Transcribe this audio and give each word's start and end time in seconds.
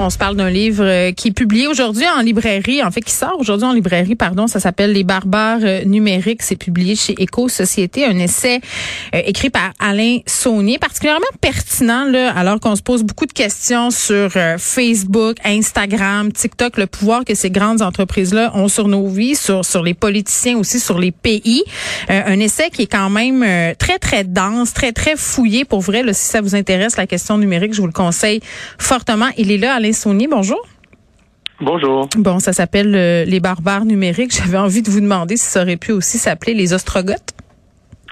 On 0.00 0.10
se 0.10 0.18
parle 0.18 0.34
d'un 0.34 0.50
livre 0.50 0.84
euh, 0.84 1.12
qui 1.12 1.28
est 1.28 1.32
publié 1.32 1.68
aujourd'hui 1.68 2.04
en 2.18 2.20
librairie, 2.20 2.82
en 2.82 2.90
fait 2.90 3.00
qui 3.00 3.12
sort 3.12 3.36
aujourd'hui 3.38 3.68
en 3.68 3.72
librairie, 3.72 4.16
pardon. 4.16 4.48
Ça 4.48 4.58
s'appelle 4.58 4.92
Les 4.92 5.04
barbares 5.04 5.60
euh, 5.62 5.84
numériques. 5.84 6.42
C'est 6.42 6.56
publié 6.56 6.96
chez 6.96 7.14
Éco-Société, 7.16 8.04
un 8.04 8.18
essai 8.18 8.60
euh, 9.14 9.22
écrit 9.24 9.50
par 9.50 9.70
Alain 9.78 10.18
Saunier, 10.26 10.78
particulièrement 10.78 11.24
pertinent 11.40 12.06
là, 12.06 12.32
alors 12.36 12.58
qu'on 12.58 12.74
se 12.74 12.82
pose 12.82 13.04
beaucoup 13.04 13.26
de 13.26 13.32
questions 13.32 13.92
sur 13.92 14.32
Facebook, 14.58 15.36
Instagram, 15.44 16.32
TikTok, 16.32 16.76
le 16.76 16.86
pouvoir 16.88 17.24
que 17.24 17.36
ces 17.36 17.50
grandes 17.50 17.80
entreprises-là 17.80 18.50
ont 18.56 18.68
sur 18.68 18.88
nos 18.88 19.06
vies, 19.06 19.36
sur 19.36 19.64
sur 19.64 19.84
les 19.84 19.94
politiciens 19.94 20.58
aussi, 20.58 20.80
sur 20.80 20.98
les 20.98 21.12
pays. 21.12 21.62
un 22.08 22.40
essai 22.40 22.70
qui 22.70 22.82
est 22.82 22.90
quand 22.90 23.10
même 23.10 23.44
très 23.78 23.98
très 23.98 24.24
dense, 24.24 24.72
très 24.72 24.92
très 24.92 25.16
fouillé 25.16 25.64
pour 25.64 25.80
vrai. 25.80 26.02
Là, 26.02 26.12
si 26.12 26.24
ça 26.24 26.40
vous 26.40 26.56
intéresse 26.56 26.96
la 26.96 27.06
question 27.06 27.38
numérique, 27.38 27.74
je 27.74 27.80
vous 27.80 27.86
le 27.86 27.92
conseille 27.92 28.40
fortement. 28.78 29.28
Il 29.36 29.52
est 29.52 29.58
là 29.58 29.74
Alain 29.84 30.28
bonjour. 30.30 30.66
Bonjour. 31.60 32.08
Bon, 32.16 32.38
ça 32.38 32.54
s'appelle 32.54 32.94
euh, 32.94 33.26
Les 33.26 33.38
barbares 33.38 33.84
numériques. 33.84 34.34
J'avais 34.42 34.56
envie 34.56 34.80
de 34.80 34.90
vous 34.90 35.00
demander 35.00 35.36
si 35.36 35.44
ça 35.44 35.60
aurait 35.60 35.76
pu 35.76 35.92
aussi 35.92 36.16
s'appeler 36.16 36.54
Les 36.54 36.72
ostrogoths. 36.72 37.34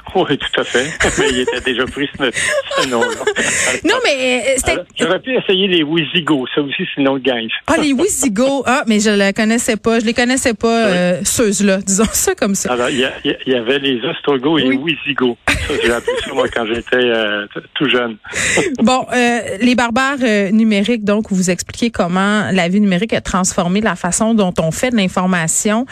Oui, 0.14 0.38
tout 0.38 0.60
à 0.60 0.64
fait. 0.64 0.86
mais 1.18 1.30
il 1.30 1.40
était 1.40 1.60
déjà 1.60 1.84
pris 1.86 2.08
ce, 2.16 2.88
nom-là. 2.88 3.06
Non, 3.84 3.94
mais 4.04 4.42
euh, 4.46 4.52
c'était. 4.56 4.78
J'aurais 4.98 5.20
pu 5.20 5.34
essayer 5.36 5.68
les 5.68 5.82
Wizigo. 5.82 6.46
Ça 6.54 6.60
aussi, 6.60 6.84
c'est 6.94 7.00
une 7.00 7.18
gang. 7.18 7.48
Ah, 7.66 7.76
les 7.80 7.92
Wizigo. 7.92 8.62
Ah, 8.66 8.84
mais 8.86 9.00
je 9.00 9.10
ne 9.10 9.16
les 9.16 9.32
connaissais 9.32 9.76
pas. 9.76 10.00
Je 10.00 10.04
les 10.04 10.14
connaissais 10.14 10.54
pas, 10.54 10.86
euh, 10.86 11.20
ceux-là. 11.24 11.78
Disons 11.78 12.04
ça 12.12 12.34
comme 12.34 12.54
ça. 12.54 12.72
Alors, 12.72 12.90
il 12.90 12.98
y, 13.00 13.54
avait 13.54 13.78
les 13.78 14.00
Ostrogoths 14.04 14.60
et 14.60 14.68
les 14.68 14.76
Wizigo. 14.76 15.36
Ça, 15.48 15.74
j'ai 15.82 15.92
appris 15.92 16.12
ça, 16.24 16.34
moi, 16.34 16.48
quand 16.48 16.66
j'étais 16.66 16.96
euh, 16.96 17.46
tout 17.74 17.88
jeune. 17.88 18.16
bon, 18.82 19.06
les 19.60 19.74
barbares 19.74 20.18
numériques, 20.52 21.04
donc, 21.04 21.30
vous 21.30 21.50
expliquez 21.50 21.90
comment 21.90 22.50
la 22.52 22.68
vie 22.68 22.80
numérique 22.80 23.12
a 23.12 23.20
transformé 23.20 23.80
la 23.80 23.96
façon 23.96 24.34
dont 24.34 24.54
on 24.58 24.70
fait 24.70 24.90
de 24.90 24.96
l'information 24.96 25.86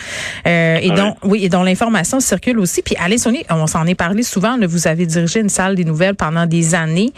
et 0.45 0.91
dont, 0.95 1.17
oui, 1.22 1.45
et 1.45 1.48
dont 1.48 1.62
l'information 1.62 2.20
circule 2.20 2.58
aussi. 2.58 2.83
Puis, 2.83 2.97
allez, 2.98 3.19
Sony, 3.19 3.45
on 3.50 3.67
s'en 3.67 3.86
est 3.86 3.99
souvent. 4.22 4.56
vous 4.66 4.88
avez 4.88 5.06
dirigé 5.06 5.40
une 5.40 5.48
salle 5.48 5.74
des 5.74 5.84
nouvelles 5.84 6.14
pendant 6.14 6.46
des 6.46 6.74
années. 6.74 7.10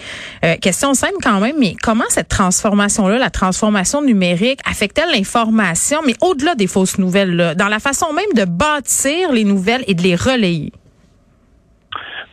Euh, 0.44 0.55
question 0.61 0.94
simple 0.94 1.16
quand 1.22 1.41
même, 1.41 1.56
mais 1.58 1.75
comment 1.83 2.08
cette 2.08 2.28
transformation-là, 2.28 3.19
la 3.19 3.30
transformation 3.30 4.02
numérique, 4.02 4.61
affecte-t-elle 4.69 5.12
l'information, 5.12 6.00
mais 6.06 6.14
au-delà 6.20 6.55
des 6.55 6.66
fausses 6.66 6.98
nouvelles, 6.98 7.55
dans 7.56 7.69
la 7.69 7.78
façon 7.78 8.12
même 8.12 8.33
de 8.34 8.44
bâtir 8.44 9.33
les 9.33 9.44
nouvelles 9.44 9.84
et 9.86 9.94
de 9.94 10.03
les 10.03 10.16
relayer? 10.16 10.72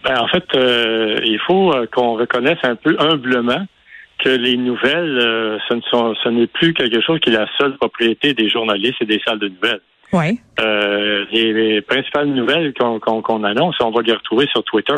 Ben, 0.03 0.19
en 0.19 0.27
fait, 0.27 0.45
euh, 0.55 1.19
il 1.23 1.39
faut 1.45 1.73
euh, 1.73 1.85
qu'on 1.91 2.13
reconnaisse 2.13 2.59
un 2.63 2.75
peu 2.75 2.95
humblement 2.99 3.65
que 4.23 4.29
les 4.29 4.57
nouvelles, 4.57 5.59
ce 5.69 6.29
n'est 6.29 6.47
plus 6.47 6.73
quelque 6.73 6.99
chose 6.99 7.19
qui 7.21 7.29
est 7.29 7.33
la 7.33 7.47
seule 7.57 7.77
propriété 7.77 8.33
des 8.33 8.49
journalistes 8.49 8.97
et 9.01 9.05
des 9.05 9.21
salles 9.25 9.39
de 9.39 9.47
nouvelles. 9.47 9.79
Ouais. 10.11 10.37
Euh, 10.59 11.25
les, 11.31 11.81
principales 11.81 12.27
nouvelles 12.27 12.73
qu'on 12.73 13.43
annonce, 13.43 13.75
on 13.81 13.91
va 13.91 14.01
les 14.01 14.13
retrouver 14.13 14.47
sur 14.47 14.63
Twitter. 14.63 14.95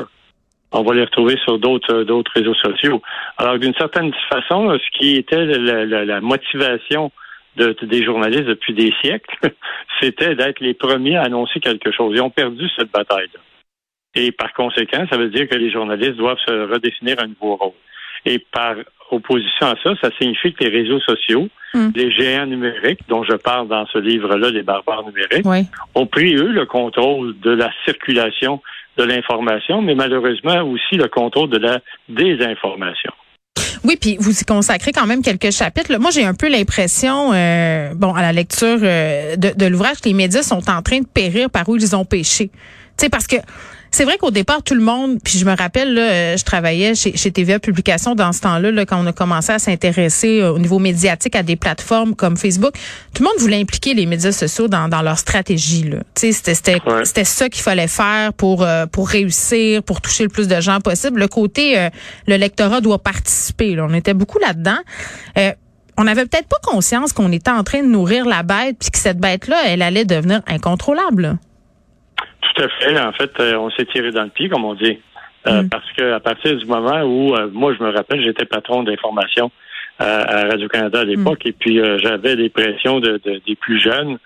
On 0.72 0.84
va 0.84 0.94
les 0.94 1.04
retrouver 1.04 1.36
sur 1.44 1.60
d'autres 1.60 2.04
d'autres 2.04 2.32
réseaux 2.34 2.56
sociaux. 2.56 3.02
Alors, 3.38 3.60
d'une 3.60 3.74
certaine 3.74 4.14
façon, 4.30 4.78
ce 4.78 4.98
qui 4.98 5.16
était 5.16 5.44
la, 5.44 6.22
motivation 6.22 7.12
de, 7.58 7.76
des 7.82 8.06
journalistes 8.06 8.46
depuis 8.46 8.74
des 8.74 8.94
siècles, 9.02 9.36
c'était 10.02 10.36
d'être 10.36 10.62
les 10.62 10.74
premiers 10.74 11.18
à 11.18 11.24
annoncer 11.24 11.60
quelque 11.60 11.92
chose. 11.92 12.14
Ils 12.16 12.22
ont 12.22 12.30
perdu 12.30 12.70
cette 12.78 12.92
bataille-là. 12.92 13.42
Et 14.16 14.32
par 14.32 14.54
conséquent, 14.54 15.06
ça 15.10 15.18
veut 15.18 15.30
dire 15.30 15.48
que 15.48 15.56
les 15.56 15.72
journalistes 15.72 16.16
doivent 16.16 16.40
se 16.46 16.72
redéfinir 16.72 17.18
un 17.20 17.28
nouveau 17.28 17.56
rôle. 17.56 17.74
Et 18.26 18.40
par 18.40 18.76
opposition 19.12 19.68
à 19.68 19.76
ça, 19.84 19.92
ça 20.02 20.10
signifie 20.18 20.54
que 20.54 20.64
les 20.64 20.70
réseaux 20.70 21.00
sociaux, 21.02 21.48
hmm. 21.74 21.90
les 21.96 22.12
géants 22.12 22.46
numériques, 22.46 23.02
dont 23.10 23.24
je 23.24 23.36
parle 23.36 23.68
dans 23.68 23.86
ce 23.88 23.98
livre-là, 23.98 24.50
les 24.50 24.64
barbares 24.64 25.04
numériques, 25.04 25.70
ont 25.96 26.06
pris, 26.08 26.36
eux, 26.36 26.52
le 26.52 26.66
contrôle 26.66 27.36
de 27.42 27.52
la 27.52 27.70
circulation 27.86 28.62
de 28.98 29.04
l'information, 29.04 29.82
mais 29.82 29.96
malheureusement 29.96 30.62
aussi 30.64 30.96
le 30.96 31.08
contrôle 31.08 31.50
de 31.50 31.58
la 31.58 31.80
désinformation. 32.10 33.12
Oui, 33.84 33.98
puis 34.00 34.18
vous 34.20 34.40
y 34.40 34.46
consacrez 34.46 34.92
quand 34.92 35.08
même 35.08 35.24
quelques 35.24 35.52
chapitres. 35.52 35.98
Moi, 35.98 36.12
j'ai 36.12 36.24
un 36.24 36.36
peu 36.36 36.50
l'impression, 36.50 37.34
euh, 37.34 37.94
bon, 37.96 38.14
à 38.14 38.22
la 38.22 38.32
lecture 38.32 38.78
euh, 38.84 39.36
de, 39.36 39.52
de 39.56 39.66
l'ouvrage, 39.66 40.02
que 40.02 40.10
les 40.10 40.14
médias 40.14 40.44
sont 40.44 40.70
en 40.70 40.82
train 40.82 41.00
de 41.00 41.08
périr 41.08 41.50
par 41.50 41.68
où 41.68 41.76
ils 41.76 41.96
ont 41.96 42.06
péché. 42.06 42.50
Tu 42.50 43.06
sais, 43.06 43.10
parce 43.10 43.26
que 43.26 43.38
c'est 43.92 44.06
vrai 44.06 44.18
qu'au 44.18 44.32
départ, 44.32 44.64
tout 44.64 44.74
le 44.74 44.82
monde, 44.82 45.20
puis 45.22 45.38
je 45.38 45.46
me 45.46 45.54
rappelle, 45.56 45.94
là, 45.94 46.02
euh, 46.02 46.38
je 46.38 46.46
travaillais 46.46 46.96
chez, 46.96 47.16
chez 47.18 47.30
TVA 47.30 47.60
Publications 47.60 48.16
dans 48.16 48.32
ce 48.32 48.40
temps-là, 48.40 48.72
là, 48.72 48.86
quand 48.86 49.04
on 49.04 49.06
a 49.06 49.12
commencé 49.12 49.52
à 49.52 49.60
s'intéresser 49.60 50.42
euh, 50.42 50.54
au 50.54 50.60
niveau 50.60 50.80
médiatique 50.80 51.36
à 51.36 51.44
des 51.44 51.58
plateformes 51.58 52.16
comme 52.16 52.38
Facebook. 52.38 52.74
Tout 53.14 53.24
le 53.24 53.28
monde 53.28 53.38
voulait 53.40 53.60
impliquer 53.60 53.94
les 53.94 54.06
médias 54.06 54.32
sociaux 54.32 54.70
dans, 54.70 54.88
dans 54.88 55.02
leur 55.02 55.20
stratégie. 55.20 55.90
C'était, 56.16 56.46
ça 57.26 57.50
qu'il 57.50 57.62
fallait 57.62 57.90
faire 57.90 58.32
pour, 58.34 58.64
euh, 58.64 58.86
pour 58.86 59.10
réussir, 59.10 59.84
pour 59.84 60.00
toucher 60.00 60.24
le 60.24 60.30
plus 60.30 60.48
de 60.48 60.62
gens 60.62 60.80
possible. 60.80 61.20
Le 61.20 61.28
côté, 61.28 61.90
le 62.28 62.38
lectorat 62.38 62.80
doit 62.80 63.00
participer. 63.00 63.76
Là. 63.76 63.86
On 63.90 63.94
était 63.94 64.14
beaucoup 64.14 64.40
là-dedans. 64.40 64.78
on 65.98 66.04
n'avait 66.04 66.26
peut-être 66.26 66.48
pas 66.48 66.60
conscience 66.64 67.12
qu'on 67.12 67.32
était 67.32 67.52
en 67.52 67.64
train 67.64 67.82
de 67.82 67.88
nourrir 67.88 68.26
la 68.26 68.44
bête, 68.44 68.78
puis 68.80 68.90
que 68.92 68.98
cette 68.98 69.20
bête-là, 69.20 69.58
elle 69.68 69.82
allait 69.82 70.06
devenir 70.06 70.42
incontrôlable. 70.48 71.38
Tout 72.56 72.64
à 72.64 72.70
fait. 72.70 73.00
En 73.00 73.12
fait, 73.14 73.32
euh, 73.40 73.56
on 73.56 73.70
s'est 73.72 73.86
tiré 73.86 74.12
dans 74.12 74.24
le 74.24 74.30
pied, 74.30 74.50
comme 74.50 74.66
on 74.66 74.74
dit. 74.74 75.00
Euh, 75.48 75.64
mm. 75.64 75.70
Parce 75.70 75.92
que 75.98 76.14
à 76.14 76.20
partir 76.20 76.56
du 76.56 76.66
moment 76.66 77.02
où, 77.02 77.36
euh, 77.36 77.50
moi, 77.52 77.74
je 77.78 77.84
me 77.84 77.92
rappelle, 77.92 78.24
j'étais 78.24 78.46
patron 78.46 78.84
d'information 78.84 79.52
à 80.00 80.48
Radio-Canada 80.50 81.02
à 81.02 81.04
l'époque, 81.04 81.46
mm. 81.46 81.50
et 81.50 81.52
puis 81.52 81.80
j'avais 82.00 82.36
des 82.36 82.50
pressions 82.50 83.00
de, 83.00 83.22
des 83.24 83.56
plus 83.56 83.80
jeunes 83.80 84.18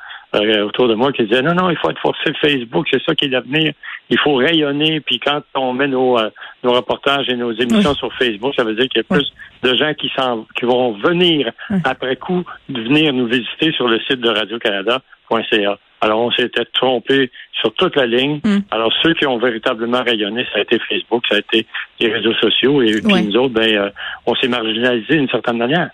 autour 0.63 0.87
de 0.87 0.95
moi 0.95 1.11
qui 1.11 1.23
disaient 1.25 1.41
non, 1.41 1.53
non, 1.53 1.69
il 1.69 1.77
faut 1.77 1.89
être 1.89 1.99
forcé 1.99 2.31
Facebook, 2.41 2.87
c'est 2.89 3.01
ça 3.03 3.13
qui 3.13 3.25
est 3.25 3.29
l'avenir. 3.29 3.73
Il 4.09 4.17
faut 4.19 4.35
rayonner, 4.35 5.01
puis 5.01 5.19
quand 5.19 5.41
on 5.53 5.73
met 5.73 5.87
nos, 5.87 6.17
nos 6.63 6.71
reportages 6.71 7.27
et 7.27 7.35
nos 7.35 7.51
émissions 7.51 7.93
sur 7.93 8.13
Facebook, 8.13 8.53
ça 8.55 8.63
veut 8.63 8.73
dire 8.73 8.87
qu'il 8.87 9.01
y 9.01 9.05
a 9.05 9.15
plus 9.15 9.33
de 9.63 9.75
gens 9.75 9.93
qui, 9.93 10.09
qui 10.57 10.65
vont 10.65 10.93
venir 10.93 11.51
après 11.83 12.15
coup, 12.15 12.43
venir 12.69 13.11
nous 13.11 13.27
visiter 13.27 13.73
sur 13.73 13.89
le 13.89 13.99
site 13.99 14.21
de 14.21 14.29
Radio-Canada.ca. 14.29 15.77
Alors, 16.01 16.19
on 16.19 16.31
s'était 16.31 16.65
trompé 16.73 17.31
sur 17.59 17.73
toute 17.73 17.95
la 17.95 18.05
ligne. 18.05 18.39
Hmm. 18.43 18.59
Alors, 18.71 18.91
ceux 19.01 19.13
qui 19.13 19.25
ont 19.25 19.37
véritablement 19.37 20.03
rayonné, 20.03 20.45
ça 20.53 20.59
a 20.59 20.61
été 20.61 20.79
Facebook, 20.89 21.23
ça 21.29 21.35
a 21.35 21.39
été 21.39 21.65
les 21.99 22.13
réseaux 22.13 22.33
sociaux, 22.35 22.81
et 22.81 23.01
puis 23.01 23.23
nous 23.23 23.37
autres, 23.37 23.53
ben, 23.53 23.75
euh, 23.75 23.89
on 24.25 24.35
s'est 24.35 24.47
marginalisé 24.47 25.15
d'une 25.15 25.29
certaine 25.29 25.57
manière. 25.57 25.89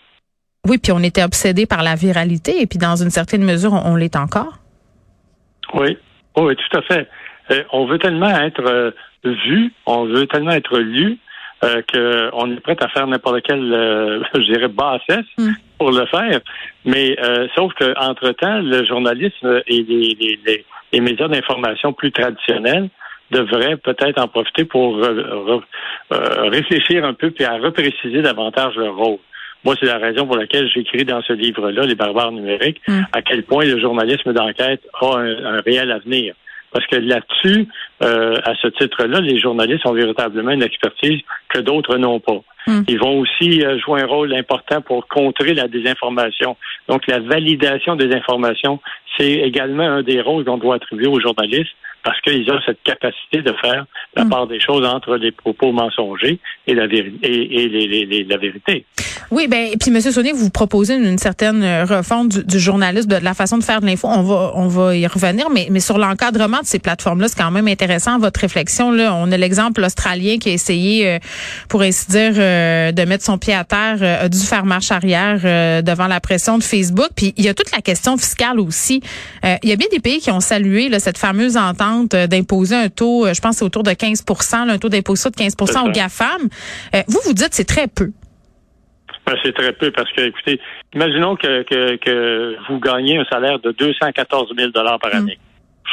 Oui, 0.67 0.77
puis 0.77 0.91
on 0.91 0.99
était 0.99 1.23
obsédé 1.23 1.65
par 1.65 1.83
la 1.83 1.95
viralité, 1.95 2.61
et 2.61 2.67
puis 2.67 2.77
dans 2.77 2.95
une 2.95 3.09
certaine 3.09 3.43
mesure, 3.43 3.73
on, 3.73 3.95
l'est 3.95 4.15
encore. 4.15 4.59
Oui, 5.73 5.97
oui, 6.37 6.55
tout 6.55 6.77
à 6.77 6.81
fait. 6.83 7.07
Euh, 7.51 7.63
on 7.71 7.85
veut 7.85 7.97
tellement 7.97 8.29
être 8.29 8.63
euh, 8.65 8.91
vu, 9.23 9.73
on 9.85 10.05
veut 10.05 10.27
tellement 10.27 10.51
être 10.51 10.77
lu, 10.79 11.17
euh, 11.63 11.81
qu'on 11.93 12.51
est 12.51 12.59
prêt 12.59 12.75
à 12.79 12.87
faire 12.87 13.05
n'importe 13.05 13.43
quelle, 13.43 13.71
euh, 13.71 14.23
je 14.33 14.51
dirais, 14.51 14.67
bassesse 14.67 15.25
mm. 15.37 15.51
pour 15.77 15.91
le 15.91 16.07
faire. 16.07 16.39
Mais 16.85 17.15
euh, 17.23 17.47
sauf 17.55 17.71
qu'entre-temps, 17.73 18.61
le 18.61 18.83
journalisme 18.83 19.61
et 19.67 19.83
les, 19.83 20.17
les, 20.43 20.65
les, 20.91 21.01
médias 21.01 21.27
d'information 21.27 21.93
plus 21.93 22.11
traditionnels 22.11 22.89
devraient 23.29 23.77
peut-être 23.77 24.19
en 24.19 24.27
profiter 24.27 24.65
pour 24.65 24.99
réfléchir 26.09 27.05
un 27.05 27.13
peu 27.13 27.31
puis 27.31 27.45
à 27.45 27.53
repréciser 27.59 28.21
davantage 28.21 28.75
leur 28.75 28.95
rôle. 28.95 29.19
Moi, 29.63 29.75
c'est 29.79 29.85
la 29.85 29.99
raison 29.99 30.25
pour 30.25 30.35
laquelle 30.35 30.67
j'écris 30.67 31.05
dans 31.05 31.21
ce 31.21 31.31
livre-là, 31.33 31.85
Les 31.85 31.95
barbares 31.95 32.31
numériques, 32.31 32.81
mm. 32.87 33.03
à 33.13 33.21
quel 33.21 33.43
point 33.43 33.65
le 33.65 33.79
journalisme 33.79 34.33
d'enquête 34.33 34.81
a 34.99 35.17
un 35.17 35.61
réel 35.61 35.91
avenir. 35.91 36.33
Parce 36.71 36.85
que 36.87 36.95
là-dessus, 36.95 37.67
euh, 38.01 38.35
à 38.43 38.55
ce 38.55 38.67
titre-là, 38.67 39.19
les 39.19 39.39
journalistes 39.39 39.85
ont 39.85 39.93
véritablement 39.93 40.51
une 40.51 40.63
expertise 40.63 41.21
que 41.49 41.59
d'autres 41.59 41.97
n'ont 41.97 42.19
pas. 42.19 42.41
Hmm. 42.67 42.83
Ils 42.87 42.99
vont 42.99 43.19
aussi 43.19 43.63
euh, 43.63 43.79
jouer 43.79 44.01
un 44.01 44.05
rôle 44.05 44.33
important 44.33 44.81
pour 44.81 45.07
contrer 45.07 45.53
la 45.53 45.67
désinformation. 45.67 46.55
Donc, 46.87 47.07
la 47.07 47.19
validation 47.19 47.95
des 47.95 48.13
informations, 48.15 48.79
c'est 49.17 49.31
également 49.31 49.83
un 49.83 50.03
des 50.03 50.21
rôles 50.21 50.45
qu'on 50.45 50.57
doit 50.57 50.75
attribuer 50.75 51.07
aux 51.07 51.19
journalistes 51.19 51.75
parce 52.03 52.19
qu'ils 52.21 52.49
ont 52.51 52.59
cette 52.65 52.81
capacité 52.83 53.41
de 53.41 53.53
faire 53.61 53.85
la 54.15 54.25
hmm. 54.25 54.29
part 54.29 54.47
des 54.47 54.59
choses 54.59 54.85
entre 54.85 55.15
les 55.17 55.31
propos 55.31 55.71
mensongers 55.71 56.39
et 56.67 56.73
la, 56.73 56.85
et, 56.85 58.25
la 58.27 58.37
vérité. 58.37 58.85
Oui, 59.29 59.47
ben 59.47 59.67
et 59.71 59.77
puis 59.77 59.91
Monsieur 59.91 60.11
Saunier, 60.11 60.33
vous 60.33 60.49
proposez 60.49 60.95
une, 60.95 61.17
certaine 61.17 61.63
euh, 61.63 61.85
refonte 61.85 62.39
du, 62.39 62.59
journalisme, 62.59 63.07
de, 63.07 63.17
la 63.23 63.33
façon 63.33 63.57
de 63.57 63.63
faire 63.63 63.81
de 63.81 63.85
l'info. 63.85 64.07
On 64.07 64.23
va 64.23 64.51
on 64.55 64.67
va 64.67 64.95
y 64.95 65.05
revenir, 65.07 65.49
mais 65.49 65.67
mais 65.69 65.79
sur 65.79 65.97
l'encadrement 65.97 66.59
de 66.59 66.65
ces 66.65 66.79
plateformes-là, 66.79 67.27
c'est 67.27 67.37
quand 67.37 67.51
même 67.51 67.67
intéressant 67.67 67.91
intéressant 67.91 68.19
votre 68.19 68.39
réflexion. 68.39 68.91
Là, 68.91 69.13
on 69.15 69.31
a 69.31 69.37
l'exemple 69.37 69.83
australien 69.83 70.37
qui 70.37 70.49
a 70.49 70.53
essayé, 70.53 71.07
euh, 71.07 71.19
pour 71.67 71.81
ainsi 71.81 72.09
dire, 72.09 72.33
euh, 72.37 72.91
de 72.91 73.03
mettre 73.03 73.25
son 73.25 73.37
pied 73.37 73.53
à 73.53 73.63
terre, 73.63 73.97
euh, 74.01 74.25
a 74.25 74.29
dû 74.29 74.39
faire 74.39 74.65
marche 74.65 74.91
arrière 74.91 75.41
devant 75.83 76.07
la 76.07 76.19
pression 76.19 76.57
de 76.57 76.63
Facebook. 76.63 77.09
Puis 77.15 77.33
il 77.37 77.45
y 77.45 77.49
a 77.49 77.53
toute 77.53 77.71
la 77.71 77.81
question 77.81 78.17
fiscale 78.17 78.59
aussi. 78.59 79.01
il 79.43 79.69
y 79.69 79.71
a 79.71 79.75
bien 79.75 79.87
des 79.91 79.99
pays 79.99 80.19
qui 80.19 80.31
ont 80.31 80.39
salué 80.39 80.89
là, 80.89 80.99
cette 80.99 81.17
fameuse 81.17 81.57
entente 81.57 81.90
d'imposer 82.03 82.75
un 82.75 82.89
taux, 82.89 83.27
je 83.33 83.39
pense 83.39 83.57
c'est 83.57 83.65
autour 83.65 83.83
de 83.83 83.91
15% 83.91 84.69
un 84.69 84.77
taux 84.77 84.89
d'imposition 84.89 85.29
de 85.29 85.35
15% 85.35 85.87
aux 85.87 85.91
GAFAM. 85.91 86.49
vous, 87.07 87.19
vous 87.25 87.33
dites 87.33 87.53
c'est 87.53 87.67
très 87.67 87.87
peu. 87.87 88.11
Ben, 89.25 89.35
c'est 89.43 89.53
très 89.53 89.71
peu 89.73 89.91
parce 89.91 90.11
que, 90.13 90.21
écoutez, 90.21 90.59
imaginons 90.93 91.35
que, 91.35 91.63
que, 91.63 92.55
vous 92.67 92.79
gagnez 92.79 93.17
un 93.17 93.25
salaire 93.25 93.59
de 93.59 93.71
214 93.71 94.53
000 94.57 94.71
par 94.71 94.99
mm. 94.99 95.15
année. 95.15 95.39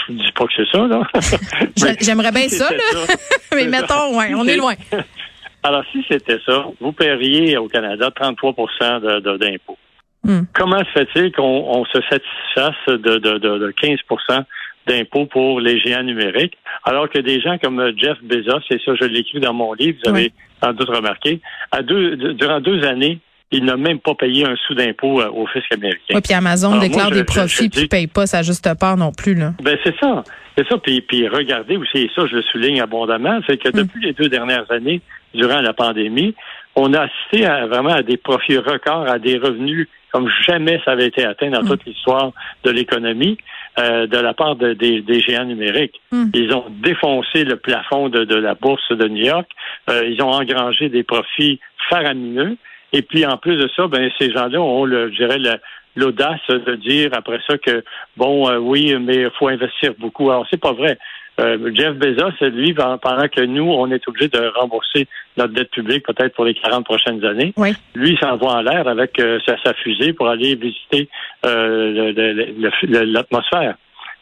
Je 0.07 0.13
ne 0.13 0.19
dis 0.19 0.33
pas 0.33 0.45
que 0.47 0.53
c'est 0.57 0.69
ça, 0.71 0.87
là. 0.87 1.03
J'aimerais 2.01 2.33
bien 2.33 2.49
ça, 2.49 2.71
là. 2.71 3.15
Mais 3.55 3.67
mettons, 3.67 4.19
ouais, 4.19 4.35
on 4.35 4.47
est 4.47 4.57
loin. 4.57 4.75
Alors, 5.63 5.85
si 5.93 6.05
c'était 6.09 6.39
ça, 6.47 6.67
vous 6.81 6.93
paieriez 6.93 7.59
au 7.59 7.69
Canada 7.69 8.11
33 8.15 8.55
d'impôts. 9.39 9.79
Mm. 10.25 10.41
Comment 10.55 10.79
se 10.79 10.91
fait-il 10.93 11.33
qu'on 11.33 11.85
se 11.85 12.01
satisfasse 12.03 12.87
de, 12.89 13.19
de, 13.19 13.39
de, 13.39 13.71
15 13.71 13.99
d'impôts 14.89 15.27
pour 15.27 15.61
les 15.61 15.79
géants 15.79 16.03
numériques, 16.03 16.57
alors 16.85 17.09
que 17.09 17.19
des 17.19 17.41
gens 17.41 17.59
comme 17.59 17.93
Jeff 17.97 18.19
Bezos, 18.23 18.61
et 18.71 18.79
ça 18.85 18.95
je 18.95 19.05
l'écris 19.05 19.41
dans 19.41 19.55
mon 19.55 19.73
livre, 19.75 19.99
vous 20.05 20.11
avez 20.11 20.33
sans 20.63 20.73
doute 20.73 20.89
remarqué, 20.89 21.41
à 21.71 21.83
deux, 21.83 22.17
durant 22.35 22.61
deux 22.61 22.85
années, 22.85 23.21
il 23.51 23.65
n'a 23.65 23.77
même 23.77 23.99
pas 23.99 24.15
payé 24.15 24.45
un 24.45 24.57
sou 24.67 24.75
d'impôt 24.75 25.21
euh, 25.21 25.31
au 25.31 25.47
fisc 25.47 25.73
américain. 25.73 26.15
Oui, 26.15 26.21
puis 26.23 26.35
Amazon 26.35 26.79
déclare 26.79 27.11
des 27.11 27.25
profits 27.25 27.69
puis 27.69 27.83
ne 27.83 27.87
paye 27.87 28.07
pas 28.07 28.27
sa 28.27 28.43
juste 28.43 28.69
part 28.79 28.97
non 28.97 29.13
plus. 29.13 29.35
Là. 29.35 29.53
Ben 29.63 29.79
c'est 29.85 29.95
ça. 29.99 30.23
C'est 30.57 30.69
ça. 30.69 30.77
Puis, 30.79 31.01
puis 31.01 31.29
regardez 31.29 31.77
aussi, 31.77 31.99
et 31.99 32.11
ça 32.15 32.27
je 32.27 32.37
le 32.37 32.43
souligne 32.43 32.81
abondamment, 32.81 33.41
c'est 33.47 33.57
que 33.57 33.69
mm. 33.69 33.73
depuis 33.73 34.03
les 34.03 34.13
deux 34.13 34.29
dernières 34.29 34.71
années, 34.71 35.01
durant 35.35 35.61
la 35.61 35.73
pandémie, 35.73 36.35
on 36.75 36.93
a 36.93 37.03
assisté 37.03 37.47
à, 37.47 37.67
vraiment 37.67 37.95
à 37.95 38.03
des 38.03 38.17
profits 38.17 38.59
records, 38.59 39.09
à 39.09 39.19
des 39.19 39.39
revenus 39.39 39.89
comme 40.13 40.29
jamais 40.47 40.81
ça 40.85 40.93
avait 40.93 41.07
été 41.07 41.25
atteint 41.25 41.51
dans 41.51 41.63
mm. 41.63 41.69
toute 41.69 41.85
l'histoire 41.87 42.33
de 42.65 42.71
l'économie. 42.71 43.39
Euh, 43.79 44.09
de 44.09 44.19
la 44.19 44.35
part 44.35 44.57
des, 44.57 45.21
géants 45.21 45.45
numériques. 45.45 46.01
Hmm. 46.11 46.31
Ils 46.35 46.53
ont 46.53 46.65
défoncé 46.69 47.45
le 47.45 47.57
plafond 47.57 48.09
de, 48.09 48.35
la 48.35 48.55
bourse 48.55 48.91
de 48.91 49.07
New 49.07 49.25
York. 49.25 49.49
Euh, 49.89 50.09
ils 50.09 50.21
ont 50.21 50.33
engrangé 50.33 50.89
des 50.89 51.05
profits 51.05 51.61
faramineux. 51.89 52.57
Et 52.93 53.03
puis 53.03 53.25
en 53.25 53.37
plus 53.37 53.57
de 53.57 53.71
ça, 53.77 53.87
ben 53.87 54.11
ces 54.19 54.33
gens-là 54.33 54.61
ont, 54.61 54.85
le, 54.85 55.13
je 55.13 55.17
dirais, 55.17 55.39
l'audace 55.95 56.41
de 56.49 56.75
dire 56.75 57.11
après 57.13 57.39
ça 57.47 57.57
que 57.57 57.85
bon, 58.17 58.51
euh, 58.51 58.59
oui, 58.59 58.97
mais 59.01 59.17
il 59.17 59.31
faut 59.39 59.47
investir 59.47 59.93
beaucoup. 59.99 60.29
Alors 60.31 60.47
c'est 60.51 60.61
pas 60.61 60.73
vrai. 60.73 60.99
Euh, 61.41 61.71
Jeff 61.75 61.95
Bezos, 61.95 62.33
lui, 62.41 62.75
pendant 62.75 63.29
que 63.29 63.45
nous, 63.45 63.71
on 63.71 63.91
est 63.91 64.07
obligé 64.09 64.29
de 64.29 64.53
rembourser 64.57 65.07
notre 65.37 65.53
dette 65.53 65.71
publique 65.71 66.05
peut-être 66.05 66.35
pour 66.35 66.45
les 66.45 66.55
40 66.55 66.85
prochaines 66.85 67.25
années, 67.25 67.55
lui, 67.95 68.11
il 68.11 68.19
s'envoie 68.19 68.55
en 68.55 68.63
l'air 68.63 68.89
avec 68.89 69.19
euh, 69.21 69.39
sa, 69.47 69.75
fusée 69.75 70.13
pour 70.13 70.29
aller 70.29 70.57
visiter 70.57 71.09
euh, 71.47 72.13
l'atmosphère. 72.83 73.77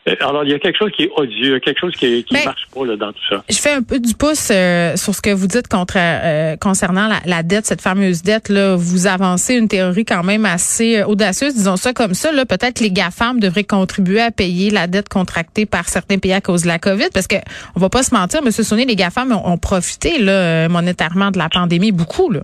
Euh, 0.09 0.15
alors, 0.21 0.45
il 0.45 0.51
y 0.51 0.55
a 0.55 0.59
quelque 0.59 0.79
chose 0.79 0.93
qui 0.93 1.05
est 1.05 1.11
odieux, 1.17 1.59
quelque 1.59 1.81
chose 1.81 1.95
qui, 1.97 2.23
qui 2.25 2.35
marche 2.35 2.67
pas 2.73 2.87
là, 2.87 2.97
dans 2.97 3.13
tout 3.13 3.23
ça. 3.29 3.43
Je 3.49 3.59
fais 3.59 3.73
un 3.73 3.83
peu 3.83 3.99
du 3.99 4.15
pouce 4.15 4.51
euh, 4.53 4.97
sur 4.97 5.15
ce 5.15 5.21
que 5.21 5.31
vous 5.31 5.47
dites 5.47 5.69
contre, 5.69 5.97
euh, 5.99 6.57
concernant 6.57 7.09
la, 7.25 7.43
dette, 7.43 7.67
cette 7.67 7.81
fameuse 7.81 8.23
dette. 8.23 8.49
Là, 8.49 8.77
vous 8.77 9.07
avancez 9.07 9.55
une 9.55 9.69
théorie 9.69 10.05
quand 10.05 10.23
même 10.23 10.45
assez 10.45 11.03
audacieuse, 11.03 11.55
disons 11.55 11.77
ça 11.77 11.93
comme 11.93 12.15
ça. 12.15 12.31
Là, 12.33 12.47
peut-être 12.47 12.79
que 12.79 12.85
les 12.85 12.91
GAFAM 12.91 13.41
devraient 13.41 13.65
contribuer 13.65 14.21
à 14.21 14.31
payer 14.31 14.71
la 14.71 14.87
dette 14.87 15.09
contractée 15.09 15.67
par 15.67 15.89
certains 15.89 16.19
pays 16.19 16.33
à 16.33 16.41
cause 16.41 16.63
de 16.63 16.69
la 16.69 16.79
COVID, 16.79 17.09
parce 17.13 17.27
que 17.27 17.37
on 17.75 17.81
va 17.81 17.89
pas 17.89 18.03
se 18.03 18.15
mentir, 18.15 18.41
M. 18.45 18.51
Sonné, 18.51 18.85
les 18.85 18.97
GAFAM 18.97 19.33
ont, 19.33 19.59
profité 19.59 20.19
là, 20.19 20.69
monétairement 20.69 21.31
de 21.31 21.39
la 21.39 21.49
pandémie 21.49 21.91
beaucoup. 21.91 22.31
Là. 22.31 22.41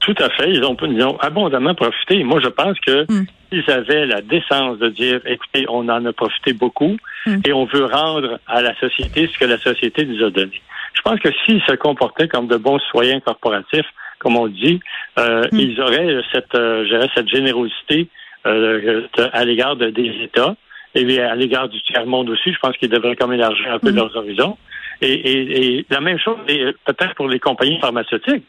Tout 0.00 0.14
à 0.18 0.28
fait. 0.30 0.50
Ils 0.50 0.62
ont, 0.64 0.76
ils 0.82 1.02
ont 1.02 1.18
abondamment 1.18 1.74
profité. 1.74 2.22
Moi, 2.22 2.40
je 2.42 2.48
pense 2.48 2.78
que 2.80 3.10
hmm. 3.10 3.26
S'ils 3.50 3.70
avaient 3.70 4.06
la 4.06 4.20
décence 4.20 4.78
de 4.78 4.88
dire, 4.88 5.20
écoutez, 5.26 5.66
on 5.68 5.88
en 5.88 6.04
a 6.04 6.12
profité 6.12 6.52
beaucoup 6.52 6.96
hmm. 7.26 7.38
et 7.44 7.52
on 7.52 7.64
veut 7.64 7.84
rendre 7.84 8.38
à 8.46 8.62
la 8.62 8.74
société 8.78 9.28
ce 9.32 9.38
que 9.38 9.44
la 9.44 9.58
société 9.58 10.04
nous 10.04 10.24
a 10.24 10.30
donné. 10.30 10.60
Je 10.94 11.02
pense 11.02 11.18
que 11.20 11.30
s'ils 11.44 11.62
se 11.62 11.74
comportaient 11.74 12.28
comme 12.28 12.46
de 12.46 12.56
bons 12.56 12.78
citoyens 12.80 13.20
corporatifs, 13.20 13.86
comme 14.18 14.36
on 14.36 14.48
dit, 14.48 14.80
euh, 15.18 15.44
hmm. 15.50 15.58
ils 15.58 15.80
auraient 15.80 16.20
cette, 16.32 16.54
euh, 16.54 17.06
cette 17.14 17.28
générosité 17.28 18.08
euh, 18.46 19.06
à 19.32 19.44
l'égard 19.44 19.76
de, 19.76 19.90
des 19.90 20.22
États 20.22 20.54
et 20.94 21.20
à 21.20 21.34
l'égard 21.34 21.68
du 21.68 21.80
tiers-monde 21.82 22.30
aussi. 22.30 22.52
Je 22.52 22.58
pense 22.58 22.76
qu'ils 22.76 22.90
devraient 22.90 23.16
comme 23.16 23.32
élargir 23.32 23.72
un 23.72 23.78
peu 23.78 23.90
leurs 23.90 24.14
horizons. 24.16 24.56
Et, 25.02 25.12
et, 25.12 25.78
et 25.78 25.86
la 25.88 26.00
même 26.00 26.18
chose 26.18 26.36
peut-être 26.84 27.14
pour 27.14 27.28
les 27.28 27.38
compagnies 27.38 27.80
pharmaceutiques. 27.80 28.44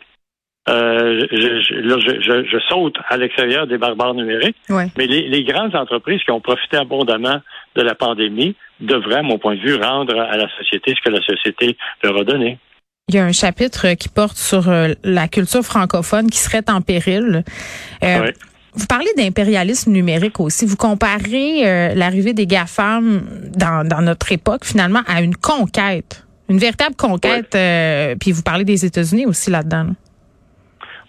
Euh, 0.71 1.27
je, 1.31 1.73
là, 1.75 1.97
je, 2.00 2.45
je, 2.50 2.57
saute 2.69 2.95
à 3.09 3.18
l'extérieur 3.18 3.68
des 3.68 3.77
barbares 3.77 4.13
numériques. 4.13 4.56
Mais 4.69 5.06
les, 5.06 5.27
les, 5.27 5.44
grandes 5.44 5.75
entreprises 5.75 6.21
qui 6.23 6.31
ont 6.31 6.39
profité 6.39 6.77
abondamment 6.77 7.41
de 7.75 7.81
la 7.81 7.94
pandémie 7.94 8.56
devraient, 8.79 9.19
à 9.19 9.21
mon 9.23 9.38
point 9.38 9.56
de 9.56 9.59
vue, 9.59 9.75
rendre 9.75 10.18
à 10.18 10.38
la 10.38 10.47
société 10.57 10.94
ce 10.95 11.01
que 11.03 11.13
la 11.13 11.21
société 11.25 11.77
leur 12.03 12.18
a 12.18 12.23
donné. 12.23 12.57
Il 13.09 13.15
y 13.15 13.18
a 13.18 13.25
un 13.25 13.33
chapitre 13.33 13.94
qui 13.95 14.07
porte 14.07 14.38
sur 14.38 14.69
euh, 14.69 14.94
la 15.03 15.27
culture 15.27 15.63
francophone 15.63 16.29
qui 16.29 16.38
serait 16.38 16.63
en 16.69 16.79
péril. 16.79 17.44
Euh, 18.03 18.31
vous 18.73 18.85
parlez 18.85 19.09
d'impérialisme 19.18 19.91
numérique 19.91 20.39
aussi. 20.39 20.65
Vous 20.65 20.77
comparez 20.77 21.68
euh, 21.68 21.94
l'arrivée 21.95 22.33
des 22.33 22.47
GAFAM 22.47 23.23
dans, 23.53 23.85
dans 23.85 24.01
notre 24.01 24.31
époque, 24.31 24.63
finalement, 24.63 25.01
à 25.07 25.21
une 25.21 25.35
conquête. 25.35 26.25
Une 26.47 26.59
véritable 26.59 26.95
conquête. 26.95 27.57
puis 28.19 28.31
vous 28.31 28.44
parlez 28.44 28.63
des 28.63 28.85
États-Unis 28.85 29.25
aussi 29.25 29.50
là-dedans. 29.50 29.83
là 29.83 29.94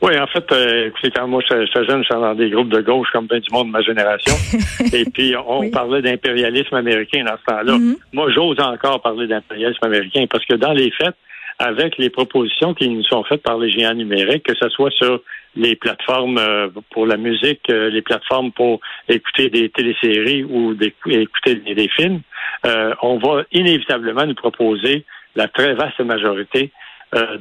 oui, 0.03 0.19
en 0.19 0.27
fait, 0.27 0.51
euh, 0.53 0.89
écoutez, 0.89 1.11
quand 1.11 1.29
moi 1.29 1.43
j'étais 1.49 1.85
jeune, 1.85 2.03
j'étais 2.03 2.15
dans 2.15 2.35
des 2.35 2.51
groupes 2.51 2.69
de 2.69 2.81
gauche 2.81 3.09
comme 3.13 3.27
bien 3.27 3.39
du 3.39 3.51
monde 3.53 3.69
de 3.69 3.73
ma 3.73 3.83
génération. 3.83 4.35
et 4.93 5.05
puis 5.05 5.35
on 5.47 5.71
parlait 5.71 6.03
d'impérialisme 6.03 6.75
américain 6.75 7.25
dans 7.25 7.37
ce 7.37 7.45
temps-là. 7.45 7.79
Mm-hmm. 7.79 7.97
Moi, 8.13 8.31
j'ose 8.33 8.61
encore 8.61 9.01
parler 9.01 9.27
d'impérialisme 9.27 9.85
américain 9.85 10.25
parce 10.29 10.45
que 10.45 10.55
dans 10.55 10.73
les 10.73 10.91
faits, 10.91 11.15
avec 11.59 11.97
les 11.99 12.11
propositions 12.11 12.75
qui 12.75 12.89
nous 12.89 13.05
sont 13.05 13.23
faites 13.25 13.43
par 13.43 13.59
les 13.59 13.71
géants 13.71 13.95
numériques, 13.95 14.45
que 14.45 14.55
ce 14.61 14.69
soit 14.71 14.91
sur 14.91 15.21
les 15.55 15.77
plateformes 15.77 16.39
euh, 16.39 16.69
pour 16.91 17.07
la 17.07 17.17
musique, 17.17 17.63
euh, 17.71 17.91
les 17.91 18.03
plateformes 18.03 18.53
pour 18.53 18.81
écouter 19.09 19.51
des 19.51 19.69
téléséries 19.69 20.45
ou 20.45 20.75
écouter 21.07 21.55
des, 21.57 21.89
films, 21.89 22.23
euh, 22.67 22.95
on 23.03 23.19
va 23.19 23.45
inévitablement 23.53 24.27
nous 24.27 24.35
proposer 24.35 25.05
la 25.37 25.49
très 25.49 25.75
vaste 25.75 26.01
majorité 26.01 26.73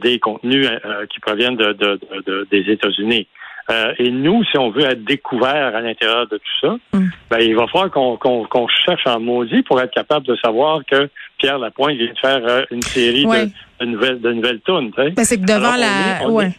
des 0.02 0.20
contenus 0.20 0.68
euh, 0.68 1.06
qui 1.08 1.20
proviennent 1.20 1.56
de, 1.56 2.46
des 2.52 2.72
États-Unis. 2.72 3.28
Euh, 3.70 3.94
et 4.00 4.10
nous, 4.10 4.44
si 4.46 4.58
on 4.58 4.72
veut 4.72 4.84
être 4.84 5.04
découvert 5.04 5.76
à 5.76 5.82
l'intérieur 5.82 6.28
de 6.28 6.38
tout 6.38 6.68
ça, 6.68 6.76
mm. 6.94 7.10
ben, 7.30 7.40
il 7.40 7.56
va 7.56 7.68
falloir 7.68 7.90
qu'on 7.92 8.68
cherche 8.68 9.06
en 9.06 9.20
maudit 9.20 9.62
pour 9.64 9.80
être 9.80 9.94
capable 9.94 10.26
de 10.26 10.36
savoir 10.44 10.82
que 10.90 11.10
Pierre 11.38 11.60
Lapointe 11.60 11.96
vient 11.96 12.12
de 12.12 12.20
faire 12.20 12.66
une 12.72 12.82
série 12.82 13.24
de, 13.26 13.86
nouvelles, 13.86 14.20
de 14.20 14.34
nouvelles 14.34 14.62
tunes. 14.62 14.92
Ben, 14.96 15.24
c'est 15.24 15.40
que 15.40 15.46
devant 15.46 15.76
la... 15.76 16.30
ouais. 16.30 16.52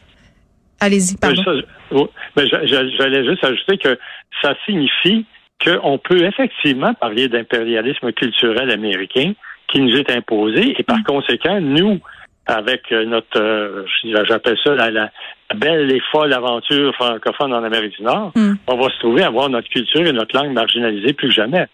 Allez-y, 0.80 1.16
pardon. 1.16 2.08
Ben, 2.34 2.46
j'allais 2.46 3.24
juste 3.24 3.44
ajouter 3.44 3.78
que 3.78 3.98
ça 4.40 4.54
signifie 4.64 5.26
qu'on 5.62 5.98
peut 5.98 6.24
effectivement 6.24 6.94
parler 6.94 7.28
d'impérialisme 7.28 8.12
culturel 8.12 8.70
américain 8.70 9.32
qui 9.68 9.80
nous 9.80 9.96
est 9.96 10.10
imposé 10.10 10.74
et 10.78 10.82
par 10.82 10.98
mm. 10.98 11.04
conséquent, 11.04 11.60
nous, 11.60 12.00
avec 12.46 12.90
euh, 12.92 13.04
notre, 13.04 13.40
euh, 13.40 13.84
j'appelle 14.28 14.56
ça 14.64 14.74
la, 14.74 15.10
belle 15.54 15.92
et 15.92 16.00
folle 16.10 16.32
aventure 16.32 16.94
francophone 16.94 17.52
en 17.52 17.62
Amérique 17.62 17.96
du 17.98 18.02
Nord, 18.02 18.32
hmm. 18.34 18.54
on 18.66 18.76
va 18.76 18.88
se 18.88 18.98
trouver 19.00 19.22
à 19.22 19.26
avoir 19.26 19.48
notre 19.50 19.68
culture 19.68 20.06
et 20.06 20.12
notre 20.12 20.34
langue 20.34 20.52
marginalisées 20.52 21.12
plus 21.12 21.28
que 21.28 21.34
jamais. 21.34 21.66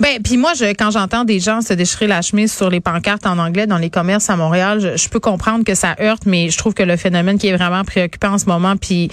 Ben, 0.00 0.18
puis 0.22 0.36
moi, 0.36 0.52
je, 0.54 0.64
quand 0.72 0.90
j'entends 0.90 1.24
des 1.24 1.40
gens 1.40 1.60
se 1.60 1.72
déchirer 1.72 2.06
la 2.06 2.22
chemise 2.22 2.52
sur 2.52 2.70
les 2.70 2.80
pancartes 2.80 3.26
en 3.26 3.38
anglais 3.38 3.66
dans 3.66 3.78
les 3.78 3.90
commerces 3.90 4.30
à 4.30 4.36
Montréal, 4.36 4.94
je, 4.96 5.08
peux 5.08 5.20
comprendre 5.20 5.64
que 5.64 5.74
ça 5.74 5.94
heurte, 6.00 6.22
mais 6.26 6.50
je 6.50 6.58
trouve 6.58 6.74
que 6.74 6.82
le 6.82 6.96
phénomène 6.96 7.38
qui 7.38 7.48
est 7.48 7.56
vraiment 7.56 7.84
préoccupant 7.84 8.32
en 8.32 8.38
ce 8.38 8.46
moment, 8.46 8.76
puis 8.76 9.10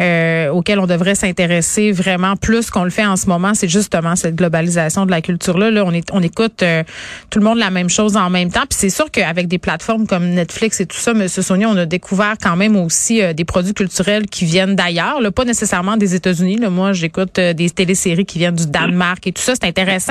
euh, 0.00 0.48
auquel 0.50 0.78
on 0.78 0.86
devrait 0.86 1.14
s'intéresser 1.14 1.92
vraiment 1.92 2.36
plus 2.36 2.70
qu'on 2.70 2.84
le 2.84 2.90
fait 2.90 3.06
en 3.06 3.16
ce 3.16 3.26
moment, 3.26 3.54
c'est 3.54 3.68
justement 3.68 4.16
cette 4.16 4.36
globalisation 4.36 5.06
de 5.06 5.10
la 5.10 5.20
culture 5.20 5.58
là. 5.58 5.84
On, 5.84 5.92
est, 5.92 6.08
on 6.12 6.22
écoute 6.22 6.62
euh, 6.62 6.82
tout 7.30 7.38
le 7.38 7.44
monde 7.44 7.58
la 7.58 7.70
même 7.70 7.88
chose 7.88 8.16
en 8.16 8.30
même 8.30 8.50
temps. 8.50 8.64
Puis 8.68 8.78
c'est 8.78 8.90
sûr 8.90 9.10
qu'avec 9.10 9.48
des 9.48 9.58
plateformes 9.58 10.06
comme 10.06 10.30
Netflix 10.30 10.80
et 10.80 10.86
tout 10.86 10.96
ça, 10.96 11.14
Monsieur 11.14 11.42
Sonia, 11.42 11.68
on 11.68 11.76
a 11.76 11.86
découvert 11.86 12.34
quand 12.40 12.56
même 12.56 12.76
aussi 12.76 13.22
euh, 13.22 13.32
des 13.32 13.44
produits 13.44 13.74
culturels 13.74 14.26
qui 14.26 14.44
viennent 14.44 14.76
d'ailleurs, 14.76 15.20
pas 15.34 15.44
nécessairement 15.44 15.96
des 15.96 16.14
États-Unis. 16.14 16.58
Moi, 16.70 16.92
j'écoute 16.92 17.38
des 17.38 17.70
téléséries 17.70 18.24
qui 18.24 18.38
viennent 18.38 18.54
du 18.54 18.66
Danemark 18.66 19.26
et 19.26 19.32
tout 19.32 19.42
ça. 19.42 19.54
C'est 19.54 19.66
intéressant. 19.66 20.03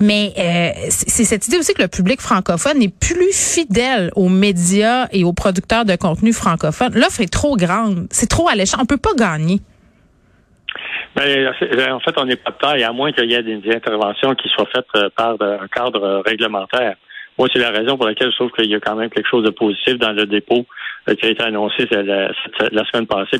Mais 0.00 0.32
euh, 0.38 0.70
c'est 0.88 1.24
cette 1.24 1.46
idée 1.48 1.58
aussi 1.58 1.74
que 1.74 1.82
le 1.82 1.88
public 1.88 2.20
francophone 2.20 2.80
est 2.82 2.94
plus 2.94 3.32
fidèle 3.32 4.10
aux 4.14 4.28
médias 4.28 5.08
et 5.12 5.24
aux 5.24 5.32
producteurs 5.32 5.84
de 5.84 5.96
contenu 5.96 6.32
francophones. 6.32 6.94
L'offre 6.94 7.20
est 7.20 7.32
trop 7.32 7.56
grande, 7.56 8.06
c'est 8.10 8.28
trop 8.28 8.48
alléchant, 8.48 8.78
on 8.80 8.86
peut 8.86 8.96
pas 8.96 9.14
gagner. 9.16 9.60
Ben, 11.16 11.52
en 11.92 12.00
fait, 12.00 12.14
on 12.16 12.26
n'est 12.26 12.36
pas 12.36 12.50
de 12.50 12.56
taille, 12.58 12.84
à 12.84 12.92
moins 12.92 13.10
qu'il 13.12 13.30
y 13.30 13.34
ait 13.34 13.42
des 13.42 13.60
interventions 13.74 14.34
qui 14.34 14.48
soient 14.50 14.68
faites 14.72 14.86
euh, 14.96 15.08
par 15.16 15.36
un 15.40 15.66
cadre 15.66 16.22
réglementaire. 16.24 16.94
moi, 17.36 17.48
c'est 17.52 17.58
la 17.58 17.70
raison 17.70 17.96
pour 17.96 18.06
laquelle 18.06 18.30
je 18.30 18.36
trouve 18.36 18.52
qu'il 18.52 18.70
y 18.70 18.74
a 18.74 18.80
quand 18.80 18.94
même 18.94 19.10
quelque 19.10 19.28
chose 19.28 19.44
de 19.44 19.50
positif 19.50 19.98
dans 19.98 20.12
le 20.12 20.26
dépôt 20.26 20.64
euh, 21.08 21.14
qui 21.14 21.26
a 21.26 21.30
été 21.30 21.42
annoncé 21.42 21.86
la, 21.90 22.28
la 22.70 22.84
semaine 22.84 23.06
passée 23.06 23.38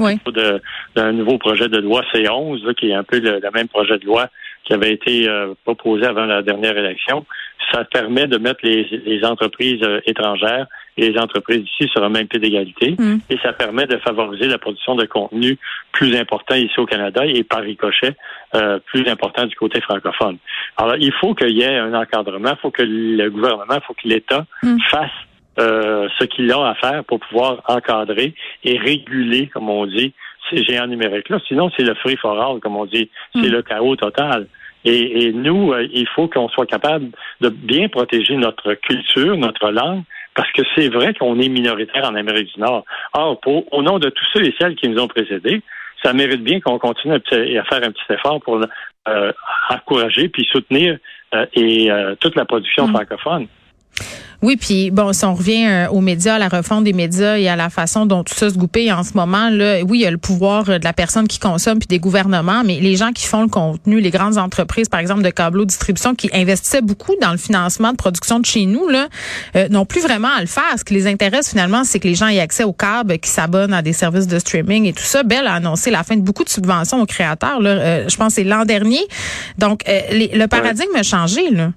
d'un 0.97 1.13
nouveau 1.13 1.39
projet 1.39 1.69
de 1.69 1.79
loi 1.79 2.03
C11, 2.13 2.75
qui 2.75 2.91
est 2.91 2.95
un 2.95 3.05
peu 3.05 3.21
le, 3.21 3.41
même 3.55 3.69
projet 3.69 3.99
de 3.99 4.07
loi 4.07 4.29
qui 4.65 4.75
avait 4.75 4.93
été 4.93 5.29
euh, 5.29 5.55
proposé 5.65 6.05
avant 6.07 6.27
la 6.27 6.43
dernière 6.43 6.77
élection. 6.77 7.25
Ça 7.73 7.85
permet 7.85 8.27
de 8.27 8.39
mettre 8.39 8.61
les, 8.63 8.85
les 9.05 9.25
entreprises 9.25 9.83
euh, 9.83 10.01
étrangères 10.07 10.67
et 10.97 11.11
les 11.11 11.19
entreprises 11.19 11.65
ici 11.65 11.89
sur 11.91 12.03
un 12.03 12.09
même 12.09 12.27
pied 12.27 12.41
d'égalité. 12.41 12.97
Mm. 12.99 13.19
Et 13.31 13.39
ça 13.43 13.53
permet 13.53 13.87
de 13.87 13.97
favoriser 13.99 14.47
la 14.47 14.59
production 14.59 14.97
de 14.97 15.07
contenu 15.07 15.57
plus 15.93 16.17
important 16.17 16.55
ici 16.55 16.79
au 16.79 16.87
Canada 16.87 17.25
et 17.25 17.45
par 17.45 17.61
ricochet 17.61 18.15
euh, 18.55 18.79
plus 18.87 19.09
important 19.09 19.47
du 19.47 19.55
côté 19.57 19.81
francophone. 19.81 20.39
Alors, 20.77 20.97
il 20.99 21.13
faut 21.13 21.35
qu'il 21.35 21.57
y 21.57 21.63
ait 21.63 21.79
un 21.79 21.95
encadrement, 21.95 22.51
il 22.51 22.61
faut 22.61 22.71
que 22.71 22.83
le 22.83 23.31
gouvernement, 23.31 23.77
il 23.77 23.87
faut 23.87 23.95
que 23.95 24.09
l'État 24.09 24.45
mm. 24.63 24.77
fasse 24.91 25.11
euh, 25.59 26.09
ce 26.19 26.25
qu'il 26.25 26.51
a 26.53 26.69
à 26.69 26.75
faire 26.77 27.05
pour 27.05 27.19
pouvoir 27.19 27.63
encadrer 27.67 28.35
et 28.63 28.79
réguler, 28.79 29.49
comme 29.49 29.69
on 29.69 29.87
dit, 29.87 30.15
ces 30.51 30.63
géants 30.65 30.87
numériques-là. 30.87 31.39
Sinon, 31.47 31.71
c'est 31.77 31.85
le 31.85 31.95
free 31.95 32.17
for 32.17 32.41
all, 32.41 32.61
comme 32.61 32.77
on 32.77 32.87
dit. 32.87 33.11
C'est 33.35 33.49
mm. 33.49 33.53
le 33.53 33.63
chaos 33.63 33.97
total. 33.97 34.47
Et, 34.85 35.33
nous, 35.33 35.73
euh, 35.73 35.87
il 35.93 36.07
faut 36.09 36.29
qu'on 36.29 36.49
soit 36.49 36.67
capable 36.67 37.11
de 37.41 37.49
bien 37.49 37.89
protéger 37.89 38.37
notre 38.37 38.75
culture, 38.75 39.37
notre 39.37 39.71
langue, 39.71 40.03
parce 40.35 40.51
que 40.53 40.63
c'est 40.75 40.89
vrai 40.89 41.15
qu'on 41.15 41.39
est 41.41 41.49
minoritaire 41.49 42.09
en 42.09 42.15
Amérique 42.15 42.55
du 42.55 42.61
Nord. 42.61 42.85
Or, 43.13 43.41
au 43.47 43.83
nom 43.83 43.99
de 43.99 44.09
tous 44.09 44.25
ceux 44.33 44.45
et 44.45 44.55
celles 44.59 44.77
qui 44.77 44.89
nous 44.89 45.01
ont 45.01 45.09
précédés, 45.09 45.63
ça 46.03 46.13
mérite 46.13 46.43
bien 46.43 46.61
qu'on 46.61 46.79
continue 46.79 47.15
à, 47.15 47.21
faire 47.21 47.83
un 47.83 47.91
petit 47.91 48.13
effort 48.13 48.41
pour 48.41 48.61
euh, 49.09 49.33
encourager 49.69 50.29
puis 50.29 50.47
soutenir 50.51 50.97
euh, 51.35 51.45
et 51.55 51.91
toute 52.21 52.37
la 52.37 52.45
production 52.45 52.87
mm. 52.87 52.95
francophone. 52.95 53.49
Oui, 54.41 54.57
puis 54.57 54.93
bon, 54.93 55.13
si 55.13 55.25
on 55.25 55.35
revient 55.35 55.67
euh, 55.67 55.89
aux 55.89 56.01
médias, 56.01 56.37
à 56.37 56.39
la 56.39 56.49
refonte 56.49 56.85
des 56.85 56.93
médias 56.93 57.37
et 57.39 57.49
à 57.49 57.57
la 57.57 57.71
façon 57.71 58.07
dont 58.07 58.23
tout 58.23 58.35
ça 58.35 58.49
se 58.49 58.55
goupille 58.57 58.93
en 58.93 59.03
ce 59.03 59.15
moment, 59.15 59.51
là, 59.51 59.83
oui, 59.83 59.99
il 59.99 60.03
y 60.03 60.07
a 60.07 60.13
le 60.13 60.19
pouvoir 60.19 60.71
euh, 60.71 60.79
de 60.79 60.85
la 60.85 60.93
personne 60.93 61.27
qui 61.27 61.41
consomme 61.41 61.81
puis 61.81 61.89
des 61.89 61.99
gouvernements, 61.99 62.63
mais 62.65 62.79
les 62.79 62.95
gens 62.95 63.11
qui 63.11 63.27
font 63.27 63.43
le 63.43 63.49
contenu, 63.49 64.01
les 64.01 64.11
grandes 64.11 64.39
entreprises, 64.39 64.89
par 64.89 65.01
exemple 65.01 65.23
de 65.23 65.31
câbleau 65.31 65.65
distribution, 65.65 66.15
qui 66.15 66.31
investissaient 66.33 66.83
beaucoup 66.83 67.17
dans 67.21 67.33
le 67.33 67.37
financement 67.37 67.91
de 67.91 67.97
production 67.97 68.39
de 68.39 68.47
chez 68.47 68.67
nous, 68.67 68.89
là, 68.89 69.09
euh, 69.57 69.69
n'ont 69.71 69.87
plus 69.87 70.03
vraiment 70.03 70.31
à 70.37 70.41
le 70.41 70.47
faire. 70.47 70.79
Ce 70.79 70.85
qui 70.85 70.95
les 70.95 71.09
intéresse 71.09 71.51
finalement, 71.51 71.83
c'est 71.83 71.99
que 71.99 72.07
les 72.07 72.15
gens 72.15 72.29
aient 72.29 72.39
accès 72.39 72.63
au 72.63 72.73
câble, 72.73 73.19
qui 73.19 73.31
s'abonnent 73.31 73.75
à 73.75 73.83
des 73.83 73.93
services 73.93 74.29
de 74.29 74.39
streaming 74.39 74.85
et 74.85 74.93
tout 74.93 75.03
ça. 75.03 75.25
Bell 75.25 75.49
a 75.49 75.55
annoncé 75.55 75.91
la 75.91 76.05
fin 76.05 76.15
de 76.15 76.23
beaucoup 76.23 76.45
de 76.45 76.49
subventions 76.49 77.03
aux 77.03 77.07
créateurs. 77.07 77.61
Là, 77.61 78.09
je 78.09 78.17
pense 78.17 78.29
que 78.29 78.35
c'est 78.35 78.45
l'an 78.45 78.65
dernier. 78.65 79.01
Donc, 79.59 79.83
le 79.89 80.47
paradigme 80.47 80.95
a 80.95 81.03
changé. 81.03 81.51
Là. 81.51 81.73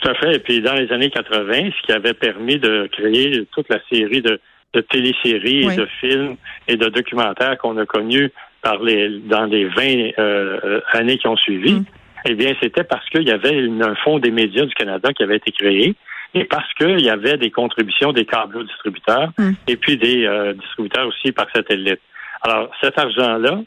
Tout 0.00 0.08
à 0.08 0.14
fait. 0.14 0.34
Et 0.34 0.38
puis 0.38 0.60
dans 0.60 0.74
les 0.74 0.90
années 0.92 1.10
80, 1.10 1.70
ce 1.76 1.86
qui 1.86 1.92
avait 1.92 2.14
permis 2.14 2.58
de 2.58 2.88
créer 2.92 3.46
toute 3.52 3.68
la 3.68 3.78
série 3.90 4.22
de, 4.22 4.40
de 4.72 4.80
téléséries 4.80 5.66
et 5.70 5.76
de 5.76 5.86
films 6.00 6.36
et 6.68 6.76
de 6.76 6.88
documentaires 6.88 7.56
qu'on 7.58 7.76
a 7.78 7.86
connus 7.86 8.30
par 8.62 8.82
les, 8.82 9.20
dans 9.20 9.44
les 9.44 9.66
20 9.66 10.18
euh, 10.18 10.80
années 10.92 11.18
qui 11.18 11.26
ont 11.28 11.36
suivi, 11.36 11.74
mm. 11.74 11.84
eh 12.26 12.34
bien, 12.34 12.54
c'était 12.60 12.84
parce 12.84 13.08
qu'il 13.10 13.28
y 13.28 13.30
avait 13.30 13.68
un 13.68 13.94
fonds 13.96 14.18
des 14.18 14.30
médias 14.30 14.64
du 14.64 14.74
Canada 14.74 15.12
qui 15.12 15.22
avait 15.22 15.36
été 15.36 15.52
créé 15.52 15.94
et 16.34 16.44
parce 16.44 16.72
qu'il 16.74 17.00
y 17.00 17.10
avait 17.10 17.36
des 17.36 17.50
contributions 17.50 18.12
des 18.12 18.24
câbles 18.24 18.66
distributeurs 18.66 19.30
mm. 19.38 19.52
et 19.68 19.76
puis 19.76 19.96
des 19.96 20.26
euh, 20.26 20.54
distributeurs 20.54 21.06
aussi 21.06 21.30
par 21.32 21.46
satellite. 21.54 22.00
Alors, 22.42 22.70
cet 22.80 22.98
argent-là, 22.98 23.60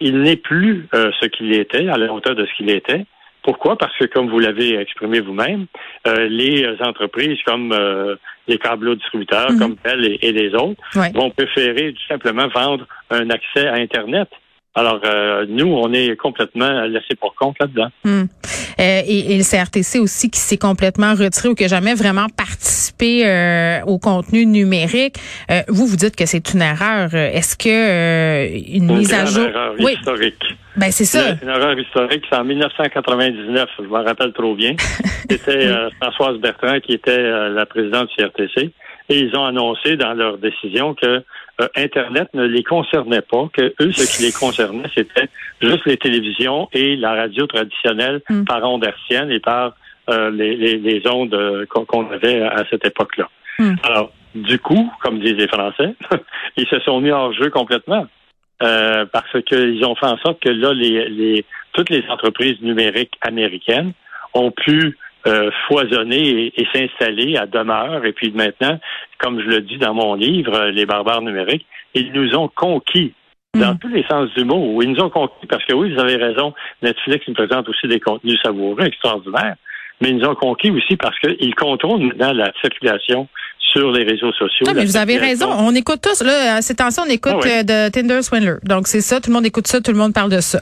il 0.00 0.20
n'est 0.20 0.36
plus 0.36 0.88
euh, 0.94 1.10
ce 1.20 1.26
qu'il 1.26 1.52
était, 1.54 1.88
à 1.88 1.96
la 1.96 2.12
hauteur 2.12 2.34
de 2.34 2.44
ce 2.44 2.54
qu'il 2.56 2.70
était. 2.70 3.06
Pourquoi? 3.42 3.76
Parce 3.76 3.96
que, 3.98 4.04
comme 4.04 4.28
vous 4.28 4.38
l'avez 4.38 4.76
exprimé 4.78 5.20
vous-même, 5.20 5.66
euh, 6.06 6.28
les 6.28 6.64
entreprises 6.80 7.38
comme 7.44 7.72
euh, 7.72 8.16
les 8.46 8.58
câbleaux 8.58 8.94
distributeurs, 8.94 9.52
mhm. 9.52 9.58
comme 9.58 9.76
Bell 9.82 10.18
et, 10.20 10.32
les 10.32 10.54
autres, 10.54 10.80
vont 11.14 11.30
préférer 11.30 11.92
tout 11.92 12.06
simplement 12.08 12.48
vendre 12.48 12.86
un 13.10 13.28
accès 13.30 13.66
à 13.66 13.74
Internet. 13.74 14.28
Alors, 14.74 15.00
euh, 15.04 15.44
nous, 15.48 15.66
on 15.66 15.92
est 15.92 16.16
complètement 16.16 16.82
laissés 16.82 17.14
pour 17.20 17.34
compte 17.34 17.56
là-dedans. 17.60 17.88
Hmm. 18.04 18.24
et, 18.78 19.36
le 19.36 19.44
CRTC 19.44 19.98
aussi 19.98 20.30
qui 20.30 20.40
s'est 20.40 20.56
complètement 20.56 21.14
retiré 21.14 21.48
ou 21.48 21.54
qui 21.54 21.64
n'a 21.64 21.68
jamais 21.68 21.94
vraiment 21.94 22.26
participé 22.36 23.82
au 23.86 23.98
contenu 23.98 24.46
numérique. 24.46 25.16
vous, 25.68 25.86
vous 25.86 25.96
dites 25.96 26.16
que 26.16 26.24
c'est 26.26 26.54
une 26.54 26.62
erreur. 26.62 27.14
Est-ce 27.14 27.56
que 27.56 28.76
une, 28.76 28.96
mise 28.96 29.12
à 29.12 29.26
jour... 29.26 29.44
Erreur 29.44 29.74
historique. 29.78 30.42
Ben, 30.76 30.90
c'est 30.90 31.04
ça. 31.04 31.36
C'est 31.36 31.42
une 31.42 31.50
erreur 31.50 31.78
historique. 31.78 32.24
C'est 32.30 32.36
en 32.36 32.44
1999, 32.44 33.68
je 33.78 33.84
m'en 33.84 34.02
rappelle 34.02 34.32
trop 34.32 34.54
bien. 34.54 34.74
C'était 35.30 35.66
euh, 35.66 35.90
Françoise 36.00 36.38
Bertrand 36.38 36.80
qui 36.80 36.94
était 36.94 37.10
euh, 37.10 37.50
la 37.50 37.66
présidente 37.66 38.08
du 38.08 38.24
CRTC. 38.24 38.70
Et 39.08 39.18
ils 39.18 39.36
ont 39.36 39.44
annoncé 39.44 39.96
dans 39.96 40.14
leur 40.14 40.38
décision 40.38 40.94
que 40.94 41.22
euh, 41.60 41.68
Internet 41.76 42.28
ne 42.34 42.44
les 42.44 42.62
concernait 42.62 43.22
pas, 43.22 43.48
que 43.52 43.74
eux, 43.80 43.92
ce 43.92 44.16
qui 44.16 44.24
les 44.24 44.32
concernait, 44.32 44.88
c'était 44.94 45.28
juste 45.60 45.84
les 45.86 45.96
télévisions 45.96 46.68
et 46.72 46.96
la 46.96 47.14
radio 47.14 47.46
traditionnelle 47.46 48.22
mm. 48.28 48.44
par 48.44 48.62
ondes 48.64 48.84
hertziennes 48.84 49.30
et 49.30 49.40
par 49.40 49.74
les, 50.08 50.56
les, 50.56 50.78
les, 50.78 51.08
ondes 51.08 51.66
qu'on 51.68 52.10
avait 52.10 52.42
à 52.42 52.64
cette 52.68 52.84
époque-là. 52.84 53.30
Mm. 53.58 53.74
Alors, 53.84 54.12
du 54.34 54.58
coup, 54.58 54.90
comme 55.00 55.20
disent 55.20 55.36
les 55.36 55.48
Français, 55.48 55.94
ils 56.56 56.66
se 56.66 56.80
sont 56.80 57.00
mis 57.00 57.10
hors 57.10 57.32
jeu 57.32 57.50
complètement. 57.50 58.06
Euh, 58.62 59.06
parce 59.12 59.42
qu'ils 59.44 59.84
ont 59.84 59.96
fait 59.96 60.06
en 60.06 60.18
sorte 60.18 60.40
que 60.40 60.48
là, 60.48 60.72
les, 60.72 61.44
toutes 61.72 61.90
les 61.90 62.04
entreprises 62.08 62.60
numériques 62.60 63.14
américaines 63.20 63.92
ont 64.34 64.52
pu 64.52 64.96
euh, 65.26 65.50
foisonner 65.68 66.52
et, 66.56 66.66
s'installer 66.74 67.36
à 67.36 67.46
demeure. 67.46 68.04
Et 68.04 68.12
puis 68.12 68.30
maintenant, 68.32 68.78
comme 69.18 69.40
je 69.40 69.46
le 69.46 69.60
dis 69.60 69.78
dans 69.78 69.94
mon 69.94 70.14
livre, 70.14 70.70
Les 70.70 70.86
barbares 70.86 71.22
numériques, 71.22 71.66
ils 71.94 72.12
nous 72.12 72.34
ont 72.34 72.48
conquis 72.48 73.12
dans 73.54 73.74
mm. 73.74 73.78
tous 73.78 73.88
les 73.88 74.04
sens 74.10 74.30
du 74.34 74.44
mot. 74.44 74.80
Ils 74.82 74.90
nous 74.90 75.00
ont 75.00 75.10
conquis 75.10 75.46
parce 75.46 75.64
que 75.64 75.74
oui, 75.74 75.92
vous 75.92 76.00
avez 76.00 76.16
raison, 76.16 76.54
Netflix 76.82 77.26
nous 77.28 77.34
présente 77.34 77.68
aussi 77.68 77.86
des 77.86 78.00
contenus 78.00 78.40
savoureux, 78.42 78.84
extraordinaires, 78.84 79.56
mais 80.00 80.10
ils 80.10 80.16
nous 80.16 80.28
ont 80.28 80.34
conquis 80.34 80.70
aussi 80.70 80.96
parce 80.96 81.18
qu'ils 81.18 81.54
contrôlent 81.54 82.02
maintenant 82.02 82.32
la 82.32 82.52
circulation 82.60 83.28
sur 83.72 83.90
les 83.90 84.04
réseaux 84.04 84.32
sociaux. 84.32 84.66
mais 84.74 84.84
vous 84.84 84.96
avez 84.96 85.16
raison. 85.16 85.48
On 85.50 85.74
écoute 85.74 86.00
tous. 86.02 86.22
Là, 86.22 86.60
ces 86.60 86.74
temps 86.74 86.88
on 87.00 87.08
écoute 87.08 87.32
ah 87.42 87.46
euh, 87.46 87.62
de 87.62 87.90
Tinder 87.90 88.22
Swindler. 88.22 88.56
Donc, 88.64 88.88
c'est 88.88 89.00
ça. 89.00 89.20
Tout 89.20 89.30
le 89.30 89.34
monde 89.34 89.46
écoute 89.46 89.66
ça. 89.66 89.80
Tout 89.80 89.92
le 89.92 89.96
monde 89.96 90.12
parle 90.12 90.30
de 90.30 90.40
ça. 90.40 90.60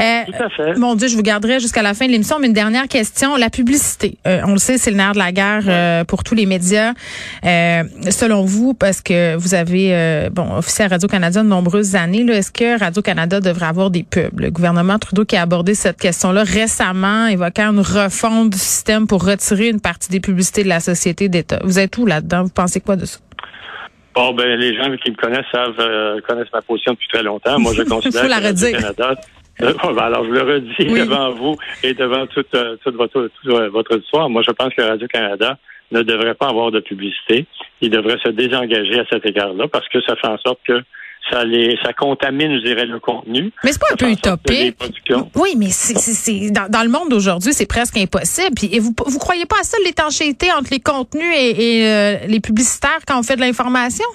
Euh, 0.00 0.20
tout 0.26 0.42
à 0.42 0.48
fait. 0.48 0.78
Mon 0.78 0.94
Dieu, 0.94 1.08
je 1.08 1.16
vous 1.16 1.22
garderai 1.22 1.60
jusqu'à 1.60 1.82
la 1.82 1.92
fin 1.92 2.06
de 2.06 2.12
l'émission. 2.12 2.38
Mais 2.40 2.46
une 2.46 2.52
dernière 2.52 2.88
question. 2.88 3.36
La 3.36 3.50
publicité. 3.50 4.16
Euh, 4.26 4.40
on 4.46 4.52
le 4.52 4.58
sait, 4.58 4.78
c'est 4.78 4.90
le 4.90 4.96
nerf 4.96 5.12
de 5.12 5.18
la 5.18 5.32
guerre 5.32 5.64
euh, 5.66 6.04
pour 6.04 6.24
tous 6.24 6.34
les 6.34 6.46
médias. 6.46 6.94
selon 7.42 8.44
vous, 8.44 8.74
parce 8.74 9.00
que 9.02 9.36
vous 9.36 9.54
avez, 9.54 10.28
bon, 10.32 10.56
officié 10.56 10.84
à 10.84 10.88
Radio-Canada 10.88 11.42
de 11.42 11.48
nombreuses 11.48 11.94
années, 11.96 12.24
est-ce 12.30 12.50
que 12.50 12.78
Radio-Canada 12.78 13.40
devrait 13.40 13.66
avoir 13.66 13.90
des 13.90 14.02
pubs? 14.02 14.38
Le 14.38 14.50
gouvernement 14.50 14.98
Trudeau 14.98 15.24
qui 15.24 15.36
a 15.36 15.42
abordé 15.42 15.74
cette 15.74 15.98
question-là 15.98 16.44
récemment, 16.44 17.26
évoquant 17.26 17.72
une 17.72 17.80
refonte 17.80 18.50
du 18.50 18.58
système 18.58 19.06
pour 19.06 19.24
retirer 19.24 19.68
une 19.68 19.80
partie 19.80 20.10
des 20.10 20.20
publicités 20.20 20.64
de 20.64 20.68
la 20.68 20.80
société 20.80 21.28
d'État. 21.28 21.60
Vous 21.64 21.78
êtes 21.78 21.96
où 21.98 22.06
là-dedans? 22.06 22.35
Vous 22.42 22.52
pensez 22.52 22.80
quoi 22.80 22.96
de 22.96 23.04
ça? 23.04 23.18
Bon, 24.14 24.32
ben, 24.32 24.58
les 24.58 24.74
gens 24.74 24.90
qui 24.96 25.10
me 25.10 25.16
connaissent 25.16 25.44
savent, 25.52 25.78
euh, 25.78 26.20
connaissent 26.26 26.52
ma 26.52 26.62
position 26.62 26.92
depuis 26.92 27.08
très 27.08 27.22
longtemps. 27.22 27.58
Moi, 27.58 27.72
je 27.76 27.82
considère 27.88 28.22
que 28.22 28.26
le 28.26 28.72
Canada. 28.72 29.14
Euh, 29.60 29.72
ben, 29.82 29.98
alors, 29.98 30.24
je 30.24 30.30
le 30.30 30.42
redis 30.42 30.86
devant 30.86 31.32
vous 31.32 31.56
et 31.82 31.92
devant 31.92 32.26
toute, 32.26 32.54
euh, 32.54 32.76
toute, 32.82 32.94
votre, 32.96 33.28
votre 33.68 33.98
histoire. 33.98 34.30
Moi, 34.30 34.42
je 34.42 34.52
pense 34.52 34.72
que 34.74 34.80
Radio-Canada 34.80 35.58
ne 35.92 36.02
devrait 36.02 36.34
pas 36.34 36.48
avoir 36.48 36.70
de 36.70 36.80
publicité. 36.80 37.46
Il 37.82 37.90
devrait 37.90 38.18
se 38.24 38.30
désengager 38.30 39.00
à 39.00 39.04
cet 39.10 39.26
égard-là 39.26 39.68
parce 39.68 39.88
que 39.88 40.00
ça 40.00 40.16
fait 40.16 40.28
en 40.28 40.38
sorte 40.38 40.60
que 40.66 40.82
ça 41.30 41.44
les 41.44 41.78
ça 41.82 41.92
contamine, 41.92 42.58
je 42.58 42.64
dirais, 42.64 42.86
le 42.86 43.00
contenu. 43.00 43.52
Mais 43.64 43.72
c'est 43.72 43.80
pas 43.80 43.92
un 43.92 43.96
peu 43.96 44.10
utopique. 44.10 44.76
Oui, 45.34 45.54
mais 45.56 45.68
c'est 45.70 46.50
dans, 46.50 46.68
dans, 46.68 46.82
le 46.82 46.88
monde 46.88 47.10
d'aujourd'hui, 47.10 47.52
c'est 47.52 47.66
presque 47.66 47.96
impossible. 47.96 48.56
et 48.70 48.78
vous 48.78 48.94
vous 49.06 49.18
croyez 49.18 49.46
pas 49.46 49.56
à 49.60 49.64
ça 49.64 49.76
l'étanchéité 49.84 50.52
entre 50.52 50.70
les 50.70 50.80
contenus 50.80 51.34
et, 51.36 51.80
et 51.80 51.86
euh, 51.86 52.16
les 52.26 52.40
publicitaires 52.40 53.00
quand 53.06 53.18
on 53.18 53.22
fait 53.22 53.36
de 53.36 53.40
l'information? 53.40 54.06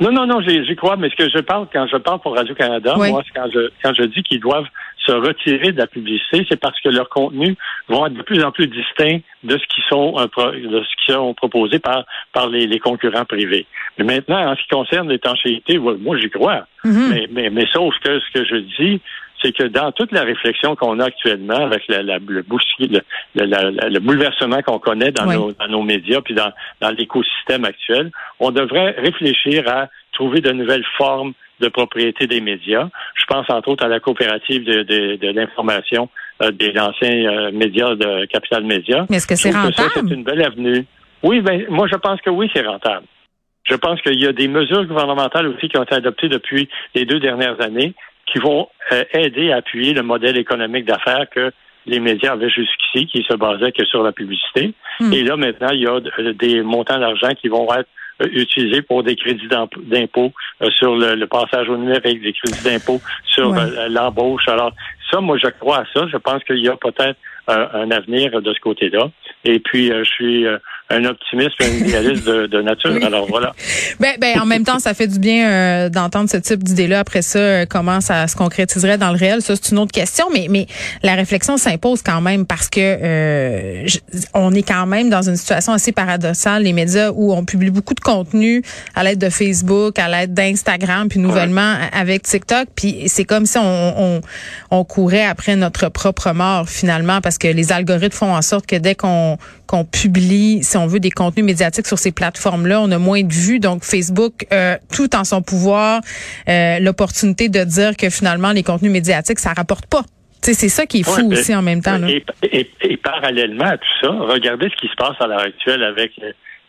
Non, 0.00 0.10
non, 0.10 0.26
non, 0.26 0.40
j'y 0.40 0.74
crois, 0.74 0.96
mais 0.96 1.10
ce 1.10 1.16
que 1.16 1.28
je 1.28 1.38
parle 1.38 1.68
quand 1.72 1.86
je 1.86 1.96
parle 1.96 2.18
pour 2.20 2.34
Radio-Canada, 2.34 2.96
moi, 2.96 3.22
c'est 3.24 3.38
quand 3.38 3.48
je 3.54 3.70
quand 3.82 3.94
je 3.94 4.02
dis 4.04 4.22
qu'ils 4.24 4.40
doivent 4.40 4.66
se 5.06 5.12
retirer 5.12 5.72
de 5.72 5.78
la 5.78 5.86
publicité, 5.86 6.46
c'est 6.48 6.60
parce 6.60 6.80
que 6.80 6.88
leurs 6.88 7.08
contenus 7.08 7.56
vont 7.88 8.06
être 8.06 8.14
de 8.14 8.22
plus 8.22 8.42
en 8.44 8.52
plus 8.52 8.66
distincts 8.66 9.20
de 9.42 9.58
ce 9.58 9.66
qui 9.66 9.82
sont 9.88 10.14
euh, 10.18 10.52
de 10.52 10.82
ce 10.82 11.04
qui 11.04 11.12
sont 11.12 11.34
proposés 11.34 11.78
par 11.78 12.04
par 12.32 12.48
les, 12.48 12.66
les 12.66 12.78
concurrents 12.78 13.24
privés. 13.24 13.66
Mais 13.98 14.04
maintenant, 14.04 14.50
en 14.50 14.56
ce 14.56 14.62
qui 14.62 14.68
concerne 14.68 15.08
l'étanchéité, 15.08 15.78
moi 15.78 16.18
j'y 16.18 16.30
crois. 16.30 16.66
Mm-hmm. 16.84 17.08
mais, 17.10 17.28
mais, 17.30 17.50
mais 17.50 17.66
sauf 17.72 17.94
que 18.02 18.20
ce 18.20 18.30
que 18.32 18.44
je 18.44 18.56
dis, 18.56 19.00
c'est 19.42 19.52
que 19.52 19.64
dans 19.64 19.92
toute 19.92 20.12
la 20.12 20.22
réflexion 20.22 20.76
qu'on 20.76 21.00
a 21.00 21.06
actuellement 21.06 21.66
avec 21.66 21.82
la, 21.88 22.02
la, 22.02 22.18
le, 22.18 22.44
le, 22.48 23.88
le, 23.88 23.98
bouleversement 23.98 24.62
qu'on 24.62 24.78
connaît 24.78 25.10
dans, 25.10 25.26
nos, 25.26 25.52
dans 25.52 25.68
nos 25.68 25.82
médias 25.82 26.20
puis 26.20 26.34
dans, 26.34 26.52
dans 26.80 26.90
l'écosystème 26.90 27.64
actuel, 27.64 28.10
on 28.38 28.50
devrait 28.50 28.94
réfléchir 28.98 29.68
à 29.68 29.88
trouver 30.12 30.40
de 30.40 30.52
nouvelles 30.52 30.86
formes 30.96 31.32
de 31.62 31.68
propriété 31.68 32.26
des 32.26 32.40
médias. 32.40 32.88
Je 33.14 33.24
pense 33.26 33.48
entre 33.48 33.68
autres 33.68 33.84
à 33.84 33.88
la 33.88 34.00
coopérative 34.00 34.64
de, 34.64 34.82
de, 34.82 35.16
de 35.16 35.28
l'information 35.28 36.08
des 36.52 36.76
anciens 36.78 37.50
médias 37.52 37.94
de 37.94 38.26
Capital 38.26 38.64
Média. 38.64 39.06
Mais 39.08 39.16
est-ce 39.16 39.26
que 39.26 39.36
c'est 39.36 39.52
rentable? 39.52 39.90
c'est 39.94 40.14
une 40.14 40.24
belle 40.24 40.44
avenue. 40.44 40.84
Oui, 41.22 41.40
ben 41.40 41.64
moi 41.68 41.86
je 41.90 41.96
pense 41.96 42.20
que 42.20 42.30
oui, 42.30 42.50
c'est 42.52 42.66
rentable. 42.66 43.06
Je 43.64 43.76
pense 43.76 44.00
qu'il 44.02 44.20
y 44.20 44.26
a 44.26 44.32
des 44.32 44.48
mesures 44.48 44.84
gouvernementales 44.86 45.46
aussi 45.46 45.68
qui 45.68 45.78
ont 45.78 45.84
été 45.84 45.94
adoptées 45.94 46.28
depuis 46.28 46.68
les 46.94 47.04
deux 47.04 47.20
dernières 47.20 47.60
années 47.60 47.94
qui 48.26 48.38
vont 48.38 48.68
aider 49.14 49.52
à 49.52 49.56
appuyer 49.56 49.92
le 49.94 50.02
modèle 50.02 50.36
économique 50.36 50.84
d'affaires 50.84 51.26
que 51.30 51.52
les 51.86 52.00
médias 52.00 52.32
avaient 52.32 52.50
jusqu'ici, 52.50 53.06
qui 53.06 53.24
se 53.28 53.34
basaient 53.34 53.72
que 53.72 53.84
sur 53.84 54.02
la 54.02 54.12
publicité. 54.12 54.72
Hmm. 55.00 55.12
Et 55.12 55.22
là, 55.22 55.36
maintenant, 55.36 55.70
il 55.72 55.80
y 55.80 55.86
a 55.86 56.00
des 56.32 56.62
montants 56.62 56.98
d'argent 56.98 57.30
qui 57.40 57.48
vont 57.48 57.66
être 57.74 57.88
euh, 58.22 58.28
utilisés 58.32 58.82
pour 58.82 59.02
des 59.02 59.16
crédits 59.16 59.48
d'impôt 59.48 60.32
euh, 60.62 60.70
sur 60.70 60.96
le, 60.96 61.26
passage 61.26 61.68
au 61.68 61.76
numérique, 61.76 62.22
des 62.22 62.32
crédits 62.32 62.62
d'impôt 62.64 63.00
sur 63.24 63.54
euh, 63.54 63.88
l'embauche. 63.88 64.48
Alors, 64.48 64.72
ça, 65.10 65.20
moi, 65.20 65.36
je 65.42 65.48
crois 65.48 65.78
à 65.78 65.84
ça. 65.92 66.06
Je 66.10 66.16
pense 66.16 66.42
qu'il 66.44 66.60
y 66.60 66.68
a 66.68 66.76
peut-être 66.76 67.18
un 67.48 67.90
avenir 67.90 68.40
de 68.40 68.54
ce 68.54 68.60
côté-là. 68.60 69.10
Et 69.44 69.58
puis, 69.58 69.88
je 69.88 70.04
suis 70.04 70.46
un 70.92 71.04
optimiste 71.04 71.54
et 71.60 71.64
un 71.64 71.86
idéaliste 71.86 72.26
de, 72.26 72.62
nature. 72.62 72.92
Alors 73.04 73.26
voilà. 73.26 73.54
Ben, 73.98 74.14
ben, 74.20 74.40
en 74.40 74.46
même 74.46 74.64
temps, 74.64 74.78
ça 74.78 74.94
fait 74.94 75.06
du 75.06 75.18
bien 75.18 75.48
euh, 75.48 75.88
d'entendre 75.88 76.28
ce 76.30 76.36
type 76.36 76.62
d'idée-là. 76.62 77.00
Après 77.00 77.22
ça, 77.22 77.38
euh, 77.38 77.66
comment 77.68 78.00
ça 78.00 78.28
se 78.28 78.36
concrétiserait 78.36 78.98
dans 78.98 79.10
le 79.10 79.18
réel, 79.18 79.42
ça 79.42 79.54
c'est 79.56 79.72
une 79.72 79.78
autre 79.78 79.92
question. 79.92 80.26
Mais, 80.32 80.46
mais 80.50 80.66
la 81.02 81.14
réflexion 81.14 81.56
s'impose 81.56 82.02
quand 82.02 82.20
même 82.20 82.46
parce 82.46 82.68
que 82.68 82.80
euh, 82.80 83.86
on 84.34 84.52
est 84.52 84.62
quand 84.62 84.86
même 84.86 85.10
dans 85.10 85.22
une 85.22 85.36
situation 85.36 85.72
assez 85.72 85.92
paradoxale. 85.92 86.62
Les 86.62 86.72
médias 86.72 87.10
où 87.12 87.32
on 87.32 87.44
publie 87.44 87.70
beaucoup 87.70 87.94
de 87.94 88.00
contenu 88.00 88.62
à 88.94 89.02
l'aide 89.02 89.18
de 89.18 89.30
Facebook, 89.30 89.98
à 89.98 90.08
l'aide 90.08 90.34
d'Instagram, 90.34 91.08
puis 91.08 91.18
nouvellement 91.18 91.74
avec 91.92 92.22
TikTok. 92.22 92.68
Puis 92.76 93.04
c'est 93.08 93.24
comme 93.24 93.46
si 93.46 93.58
on, 93.58 93.62
on, 93.98 94.20
on 94.70 94.84
courait 94.84 95.24
après 95.24 95.56
notre 95.56 95.88
propre 95.88 96.32
mort 96.32 96.68
finalement 96.68 97.20
parce 97.20 97.38
que 97.38 97.48
les 97.48 97.72
algorithmes 97.72 98.16
font 98.16 98.34
en 98.34 98.42
sorte 98.42 98.66
que 98.66 98.76
dès 98.76 98.94
qu'on 98.94 99.38
qu'on 99.72 99.84
publie, 99.86 100.62
si 100.62 100.76
on 100.76 100.81
veut, 100.86 101.00
des 101.00 101.10
contenus 101.10 101.44
médiatiques 101.44 101.86
sur 101.86 101.98
ces 101.98 102.12
plateformes-là, 102.12 102.80
on 102.80 102.90
a 102.90 102.98
moins 102.98 103.22
de 103.22 103.32
vues. 103.32 103.58
Donc, 103.58 103.84
Facebook, 103.84 104.46
euh, 104.52 104.76
tout 104.94 105.14
en 105.16 105.24
son 105.24 105.42
pouvoir, 105.42 106.00
euh, 106.48 106.78
l'opportunité 106.78 107.48
de 107.48 107.64
dire 107.64 107.96
que 107.96 108.10
finalement, 108.10 108.52
les 108.52 108.62
contenus 108.62 108.92
médiatiques, 108.92 109.38
ça 109.38 109.52
rapporte 109.52 109.86
pas. 109.86 110.02
C'est 110.40 110.68
ça 110.68 110.86
qui 110.86 111.00
est 111.00 111.02
fou 111.04 111.30
aussi 111.30 111.54
en 111.54 111.62
même 111.62 111.82
temps. 111.82 111.98
Et, 112.42 112.96
parallèlement 112.96 113.64
à 113.64 113.78
tout 113.78 113.94
ça, 114.00 114.08
regardez 114.08 114.68
ce 114.70 114.76
qui 114.76 114.88
se 114.88 114.96
passe 114.96 115.14
à 115.20 115.28
l'heure 115.28 115.40
actuelle 115.40 115.84
avec 115.84 116.12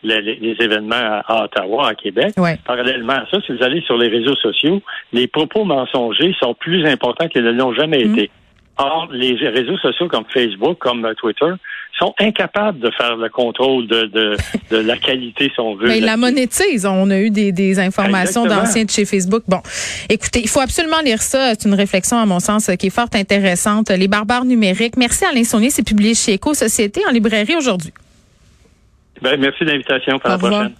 les, 0.04 0.56
événements 0.60 0.94
à, 1.26 1.44
Ottawa, 1.44 1.88
à 1.88 1.94
Québec. 1.94 2.34
Parallèlement 2.64 3.14
à 3.14 3.26
ça, 3.30 3.38
si 3.44 3.52
vous 3.52 3.62
allez 3.64 3.80
sur 3.80 3.96
les 3.98 4.08
réseaux 4.08 4.36
sociaux, 4.36 4.80
les 5.12 5.26
propos 5.26 5.64
mensongers 5.64 6.34
sont 6.38 6.54
plus 6.54 6.86
importants 6.86 7.26
qu'ils 7.26 7.42
ne 7.42 7.52
l'ont 7.52 7.74
jamais 7.74 8.04
mmh. 8.04 8.12
été. 8.12 8.30
Or, 8.76 9.08
les 9.12 9.34
réseaux 9.48 9.78
sociaux 9.78 10.08
comme 10.08 10.24
Facebook, 10.32 10.78
comme 10.78 11.08
Twitter, 11.16 11.52
sont 11.96 12.12
incapables 12.18 12.80
de 12.80 12.90
faire 12.90 13.16
le 13.16 13.28
contrôle 13.28 13.86
de, 13.86 14.06
de, 14.06 14.36
de 14.70 14.76
la 14.78 14.96
qualité, 14.96 15.50
si 15.54 15.60
on 15.60 15.76
veut. 15.76 15.86
Mais 15.86 16.00
la 16.00 16.16
monétise. 16.16 16.84
On 16.84 17.08
a 17.10 17.18
eu 17.18 17.30
des, 17.30 17.52
des 17.52 17.78
informations 17.78 18.46
d'anciens 18.46 18.84
de 18.84 18.90
chez 18.90 19.04
Facebook. 19.04 19.44
Bon, 19.46 19.60
écoutez, 20.08 20.40
il 20.40 20.48
faut 20.48 20.60
absolument 20.60 21.00
lire 21.04 21.22
ça. 21.22 21.54
C'est 21.54 21.68
une 21.68 21.74
réflexion, 21.74 22.18
à 22.18 22.26
mon 22.26 22.40
sens, 22.40 22.68
qui 22.78 22.88
est 22.88 22.94
fort 22.94 23.08
intéressante. 23.14 23.90
Les 23.90 24.08
barbares 24.08 24.44
numériques. 24.44 24.96
Merci 24.96 25.24
Alain 25.24 25.44
Saunier. 25.44 25.70
C'est 25.70 25.86
publié 25.86 26.14
chez 26.14 26.32
Éco-Société 26.32 27.02
en 27.08 27.12
librairie 27.12 27.56
aujourd'hui. 27.56 27.92
Ben, 29.22 29.38
merci 29.40 29.64
de 29.64 29.70
l'invitation. 29.70 30.18
Pour 30.18 30.30
la 30.30 30.38
prochaine. 30.38 30.74